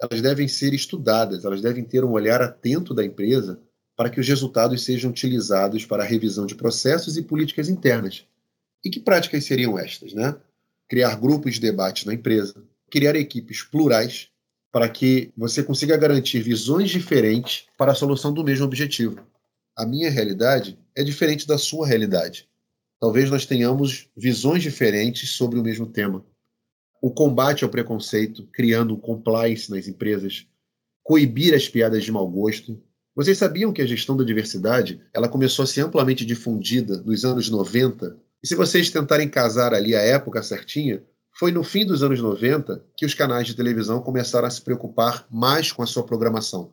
elas 0.00 0.20
devem 0.20 0.48
ser 0.48 0.74
estudadas, 0.74 1.44
elas 1.44 1.60
devem 1.60 1.84
ter 1.84 2.04
um 2.04 2.12
olhar 2.12 2.42
atento 2.42 2.92
da 2.92 3.04
empresa 3.04 3.60
para 3.96 4.10
que 4.10 4.20
os 4.20 4.26
resultados 4.26 4.82
sejam 4.84 5.10
utilizados 5.10 5.86
para 5.86 6.02
a 6.02 6.06
revisão 6.06 6.46
de 6.46 6.54
processos 6.54 7.16
e 7.16 7.22
políticas 7.22 7.68
internas 7.68 8.26
e 8.84 8.90
que 8.90 9.00
práticas 9.00 9.44
seriam 9.44 9.78
estas? 9.78 10.12
Né? 10.12 10.36
Criar 10.88 11.14
grupos 11.16 11.54
de 11.54 11.60
debate 11.60 12.06
na 12.06 12.14
empresa, 12.14 12.54
criar 12.90 13.16
equipes 13.16 13.62
plurais 13.62 14.28
para 14.74 14.88
que 14.88 15.32
você 15.36 15.62
consiga 15.62 15.96
garantir 15.96 16.40
visões 16.40 16.90
diferentes 16.90 17.66
para 17.78 17.92
a 17.92 17.94
solução 17.94 18.32
do 18.32 18.42
mesmo 18.42 18.64
objetivo. 18.64 19.24
A 19.76 19.86
minha 19.86 20.10
realidade 20.10 20.76
é 20.96 21.04
diferente 21.04 21.46
da 21.46 21.56
sua 21.56 21.86
realidade. 21.86 22.48
Talvez 23.00 23.30
nós 23.30 23.46
tenhamos 23.46 24.08
visões 24.16 24.64
diferentes 24.64 25.30
sobre 25.30 25.60
o 25.60 25.62
mesmo 25.62 25.86
tema. 25.86 26.26
O 27.00 27.08
combate 27.08 27.62
ao 27.62 27.70
preconceito, 27.70 28.48
criando 28.52 28.96
compliance 28.96 29.70
nas 29.70 29.86
empresas, 29.86 30.44
coibir 31.04 31.54
as 31.54 31.68
piadas 31.68 32.02
de 32.02 32.10
mau 32.10 32.28
gosto. 32.28 32.76
Vocês 33.14 33.38
sabiam 33.38 33.72
que 33.72 33.80
a 33.80 33.86
gestão 33.86 34.16
da 34.16 34.24
diversidade 34.24 35.00
ela 35.14 35.28
começou 35.28 35.62
a 35.62 35.68
ser 35.68 35.82
amplamente 35.82 36.26
difundida 36.26 37.00
nos 37.02 37.24
anos 37.24 37.48
90 37.48 38.16
e 38.42 38.46
se 38.48 38.56
vocês 38.56 38.90
tentarem 38.90 39.28
casar 39.28 39.72
ali 39.72 39.94
a 39.94 40.00
época 40.00 40.42
certinha, 40.42 41.00
foi 41.36 41.50
no 41.50 41.64
fim 41.64 41.84
dos 41.84 42.02
anos 42.02 42.20
90 42.20 42.84
que 42.96 43.04
os 43.04 43.12
canais 43.12 43.46
de 43.46 43.56
televisão 43.56 44.00
começaram 44.00 44.46
a 44.46 44.50
se 44.50 44.60
preocupar 44.60 45.26
mais 45.30 45.72
com 45.72 45.82
a 45.82 45.86
sua 45.86 46.04
programação. 46.04 46.72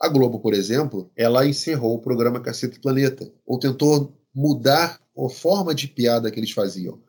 A 0.00 0.08
Globo, 0.08 0.40
por 0.40 0.52
exemplo, 0.52 1.10
ela 1.14 1.46
encerrou 1.46 1.94
o 1.94 2.00
programa 2.00 2.40
Cacete 2.40 2.80
Planeta, 2.80 3.30
ou 3.46 3.58
tentou 3.58 4.16
mudar 4.34 4.98
a 5.16 5.28
forma 5.28 5.74
de 5.74 5.86
piada 5.86 6.30
que 6.30 6.40
eles 6.40 6.50
faziam. 6.50 7.00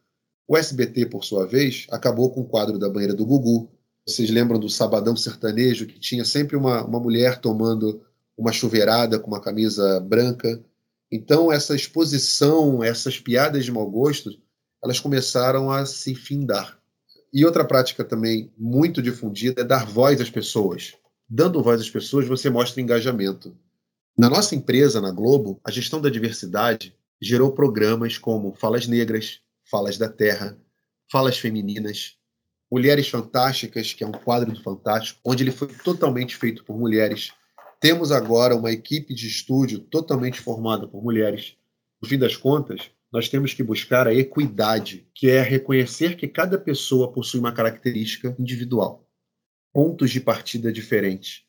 O 0.48 0.58
SBT, 0.58 1.06
por 1.06 1.24
sua 1.24 1.48
vez, 1.48 1.88
acabou 1.90 2.30
com 2.30 2.42
o 2.42 2.48
quadro 2.48 2.78
da 2.78 2.90
banheira 2.90 3.16
do 3.16 3.26
Gugu. 3.26 3.72
Vocês 4.06 4.30
lembram 4.30 4.60
do 4.60 4.70
Sabadão 4.70 5.16
Sertanejo, 5.16 5.88
que 5.88 6.00
tinha 6.00 6.26
sempre 6.26 6.58
uma, 6.58 6.84
uma 6.84 7.00
mulher 7.00 7.40
tomando 7.40 8.02
uma 8.38 8.52
chuveirada 8.52 9.18
com 9.18 9.28
uma 9.28 9.40
camisa 9.40 10.00
branca? 10.02 10.62
Então, 11.10 11.52
essa 11.52 11.74
exposição, 11.74 12.84
essas 12.84 13.18
piadas 13.18 13.64
de 13.64 13.72
mau 13.72 13.90
gosto, 13.90 14.30
elas 14.84 15.00
começaram 15.00 15.72
a 15.72 15.86
se 15.86 16.14
findar. 16.14 16.81
E 17.34 17.46
outra 17.46 17.66
prática 17.66 18.04
também 18.04 18.52
muito 18.58 19.02
difundida 19.02 19.62
é 19.62 19.64
dar 19.64 19.86
voz 19.86 20.20
às 20.20 20.30
pessoas. 20.30 20.94
Dando 21.30 21.64
voz 21.64 21.80
às 21.80 21.90
pessoas, 21.90 22.28
você 22.28 22.50
mostra 22.50 22.82
engajamento. 22.82 23.56
Na 24.18 24.30
nossa 24.30 24.54
empresa, 24.54 25.00
na 25.00 25.12
Globo, 25.12 25.60
a 25.64 25.72
gestão 25.72 26.02
da 26.02 26.10
diversidade 26.10 26.94
gerou 27.22 27.54
programas 27.54 28.18
como 28.18 28.54
Falas 28.54 28.86
Negras, 28.86 29.40
Falas 29.70 29.98
da 29.98 30.10
Terra, 30.10 30.58
Falas 31.10 31.38
Femininas, 31.38 32.18
Mulheres 32.70 33.08
Fantásticas, 33.10 33.94
que 33.94 34.04
é 34.04 34.08
um 34.08 34.12
quadro 34.12 34.52
do 34.52 34.62
Fantástico, 34.62 35.20
onde 35.26 35.44
ele 35.44 35.52
foi 35.52 35.68
totalmente 35.68 36.36
feito 36.36 36.64
por 36.64 36.78
mulheres, 36.78 37.32
temos 37.82 38.12
agora 38.12 38.56
uma 38.56 38.72
equipe 38.72 39.14
de 39.14 39.28
estúdio 39.28 39.80
totalmente 39.80 40.40
formada 40.40 40.88
por 40.88 41.04
mulheres. 41.04 41.56
No 42.02 42.08
fim 42.08 42.18
das 42.18 42.38
contas, 42.38 42.92
nós 43.12 43.28
temos 43.28 43.54
que 43.54 43.62
buscar 43.62 44.08
a 44.08 44.14
equidade, 44.14 45.08
que 45.14 45.30
é 45.30 45.42
reconhecer 45.42 46.16
que 46.16 46.28
cada 46.28 46.58
pessoa 46.58 47.12
possui 47.12 47.40
uma 47.40 47.54
característica 47.54 48.34
individual, 48.40 49.06
pontos 49.74 50.12
de 50.12 50.22
partida 50.22 50.72
diferentes 50.72 51.44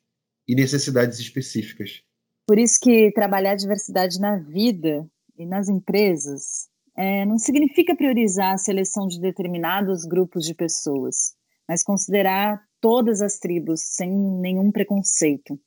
e 0.46 0.54
necessidades 0.54 1.20
específicas. 1.20 2.02
Por 2.46 2.58
isso 2.58 2.80
que 2.80 3.12
trabalhar 3.12 3.52
a 3.52 3.56
diversidade 3.56 4.20
na 4.20 4.36
vida 4.36 5.08
e 5.38 5.46
nas 5.46 5.68
empresas 5.68 6.68
é, 6.96 7.24
não 7.24 7.38
significa 7.38 7.94
priorizar 7.94 8.54
a 8.54 8.58
seleção 8.58 9.06
de 9.06 9.20
determinados 9.20 10.04
grupos 10.04 10.44
de 10.44 10.54
pessoas, 10.54 11.34
mas 11.68 11.84
considerar 11.84 12.60
todas 12.80 13.22
as 13.22 13.38
tribos, 13.38 13.80
sem 13.80 14.10
nenhum 14.10 14.72
preconceito. 14.72 15.58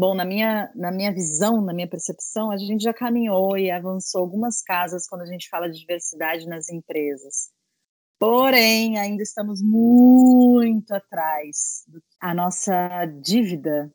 Bom, 0.00 0.14
na 0.14 0.24
minha, 0.24 0.72
na 0.74 0.90
minha 0.90 1.12
visão, 1.12 1.60
na 1.60 1.74
minha 1.74 1.88
percepção, 1.88 2.50
a 2.50 2.56
gente 2.56 2.82
já 2.82 2.94
caminhou 2.94 3.56
e 3.56 3.70
avançou 3.70 4.22
algumas 4.22 4.62
casas 4.62 5.06
quando 5.06 5.22
a 5.22 5.26
gente 5.26 5.48
fala 5.48 5.70
de 5.70 5.78
diversidade 5.78 6.46
nas 6.46 6.68
empresas. 6.68 7.50
Porém, 8.18 8.98
ainda 8.98 9.22
estamos 9.22 9.60
muito 9.60 10.92
atrás. 10.92 11.84
A 12.20 12.32
nossa 12.32 13.04
dívida 13.20 13.92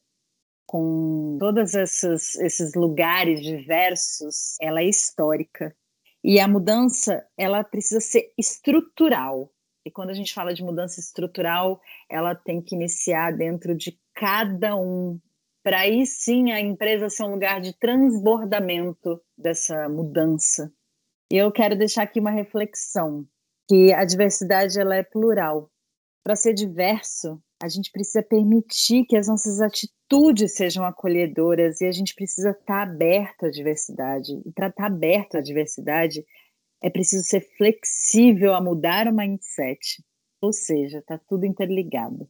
com 0.67 1.38
todos 1.39 1.73
esses, 1.73 2.36
esses 2.36 2.75
lugares 2.75 3.41
diversos, 3.41 4.57
ela 4.62 4.81
é 4.81 4.86
histórica. 4.86 5.73
E 6.21 6.39
a 6.41 6.47
mudança, 6.47 7.25
ela 7.38 7.63
precisa 7.63 8.01
ser 8.01 8.33
estrutural. 8.38 9.49
E 9.86 9.89
quando 9.89 10.10
a 10.10 10.13
gente 10.13 10.33
fala 10.33 10.53
de 10.53 10.62
mudança 10.62 10.99
estrutural, 10.99 11.79
ela 12.12 12.36
tem 12.36 12.62
que 12.62 12.75
iniciar 12.75 13.31
dentro 13.31 13.73
de 13.73 13.97
cada 14.13 14.75
um 14.75 15.17
para 15.67 15.82
aí 15.82 16.06
sim 16.06 16.53
a 16.53 16.62
empresa 16.62 17.10
ser 17.10 17.23
um 17.23 17.34
lugar 17.34 17.60
de 17.60 17.77
transbordamento 17.77 19.21
dessa 19.38 19.89
mudança. 19.89 20.71
E 21.30 21.36
eu 21.36 21.51
quero 21.51 21.77
deixar 21.77 22.03
aqui 22.03 22.21
uma 22.21 22.32
reflexão, 22.32 23.27
que 23.67 23.91
a 23.91 24.06
diversidade 24.06 24.80
ela 24.80 24.95
é 24.95 25.03
plural. 25.03 25.69
Para 26.23 26.38
ser 26.38 26.53
diverso, 26.53 27.43
a 27.62 27.67
gente 27.67 27.91
precisa 27.91 28.23
permitir 28.23 29.03
que 29.08 29.17
as 29.17 29.27
nossas 29.27 29.60
atitudes 29.60 30.53
sejam 30.53 30.86
acolhedoras 30.86 31.82
e 31.82 31.86
a 31.86 31.91
gente 31.91 32.15
precisa 32.15 32.51
estar 32.51 32.63
tá 32.63 32.84
aberto 32.84 33.47
à 33.47 33.49
diversidade. 33.49 34.41
E 34.45 34.51
para 34.53 34.67
estar 34.67 34.84
tá 34.84 34.88
aberto 34.88 35.36
à 35.36 35.41
diversidade, 35.41 36.25
é 36.82 36.89
preciso 36.89 37.25
ser 37.25 37.41
flexível 37.58 38.53
a 38.53 38.62
mudar 38.62 39.06
o 39.06 39.13
mindset. 39.13 40.01
Ou 40.41 40.53
seja, 40.53 40.99
está 40.99 41.19
tudo 41.27 41.45
interligado. 41.45 42.25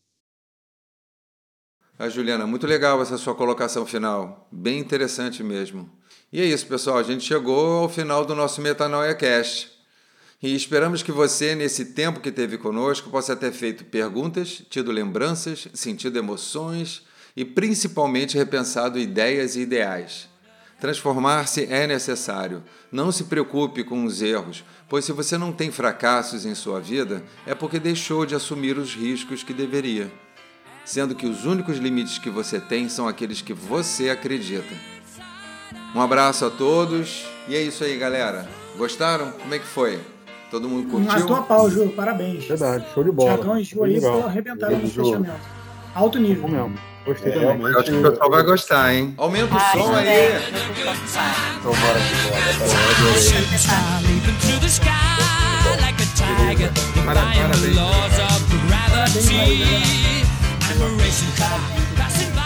A 2.00 2.10
Juliana, 2.10 2.46
muito 2.46 2.68
legal 2.68 3.02
essa 3.02 3.18
sua 3.18 3.34
colocação 3.34 3.84
final, 3.84 4.48
bem 4.52 4.78
interessante 4.78 5.42
mesmo. 5.42 5.90
E 6.32 6.40
é 6.40 6.46
isso, 6.46 6.68
pessoal, 6.68 7.00
a 7.00 7.04
gente 7.04 7.24
chegou 7.24 7.80
ao 7.80 7.90
final 7.90 8.24
do 8.24 8.36
nosso 8.36 8.62
Metanoia 8.62 9.16
Cast. 9.16 9.72
E 10.40 10.56
esperamos 10.56 11.02
que 11.02 11.12
você, 11.12 11.56
nesse 11.56 11.86
tempo 11.86 12.20
que 12.20 12.32
teve 12.32 12.56
conosco, 12.60 13.10
possa 13.10 13.36
ter 13.36 13.52
feito 13.52 13.84
perguntas, 13.84 14.62
tido 14.70 14.92
lembranças, 14.92 15.68
sentido 15.74 16.20
emoções 16.20 17.02
e 17.36 17.44
principalmente 17.44 18.38
repensado 18.38 19.00
ideias 19.00 19.56
e 19.56 19.62
ideais. 19.62 20.30
Transformar-se 20.80 21.66
é 21.66 21.88
necessário. 21.88 22.64
Não 22.92 23.12
se 23.12 23.24
preocupe 23.24 23.84
com 23.84 24.06
os 24.06 24.22
erros, 24.22 24.64
pois 24.88 25.04
se 25.04 25.12
você 25.12 25.36
não 25.36 25.52
tem 25.52 25.72
fracassos 25.72 26.46
em 26.46 26.54
sua 26.54 26.80
vida, 26.80 27.24
é 27.48 27.56
porque 27.56 27.80
deixou 27.80 28.24
de 28.24 28.36
assumir 28.36 28.78
os 28.78 28.94
riscos 28.94 29.42
que 29.42 29.52
deveria 29.52 30.12
sendo 30.88 31.14
que 31.14 31.28
os 31.28 31.44
únicos 31.46 31.78
limites 31.78 32.18
que 32.18 32.30
você 32.30 32.62
tem 32.62 32.88
são 32.88 33.10
aqueles 33.10 33.42
que 33.42 33.54
você 33.54 34.10
acredita. 34.10 34.74
Um 35.94 36.00
abraço 36.00 36.46
a 36.46 36.50
todos 36.50 37.28
e 37.46 37.56
é 37.56 37.62
isso 37.62 37.84
aí, 37.84 37.98
galera. 37.98 38.48
Gostaram? 38.78 39.34
Como 39.34 39.54
é 39.54 39.60
que 39.60 39.66
foi? 39.66 40.00
Todo 40.50 40.70
mundo 40.70 40.90
curtiu? 40.90 41.20
Matou 41.20 41.36
a 41.36 41.42
pau, 41.42 41.70
Ju. 41.70 41.90
Parabéns. 41.90 42.46
Verdade, 42.46 42.86
show 42.94 43.04
de 43.04 43.12
bola. 43.12 43.36
Tiagão 43.36 43.60
e 43.60 43.64
Ju 43.66 43.84
aí 43.84 44.00
arrebentaram 44.06 44.80
no 44.80 44.88
fechamento. 44.88 45.36
Alto 45.94 46.20
nível. 46.20 46.48
mesmo. 46.48 46.80
Gostei 47.06 47.34
é, 47.34 47.36
também. 47.36 47.68
Acho 47.68 47.84
que 47.84 47.92
o 47.92 48.10
pessoal 48.10 48.30
vai 48.30 48.44
gostar, 48.44 48.94
hein? 48.94 49.14
Aumenta 49.18 49.56
o 49.56 49.60
som 49.60 49.94
aí. 49.94 50.08
Então 51.60 51.74
bora 51.74 52.00
que 52.00 52.16
bora. 52.30 52.48
Parabéns. 57.06 57.76
Parabéns. 59.06 60.17
I'm 60.80 60.96
car 61.36 61.60
passing. 61.96 62.37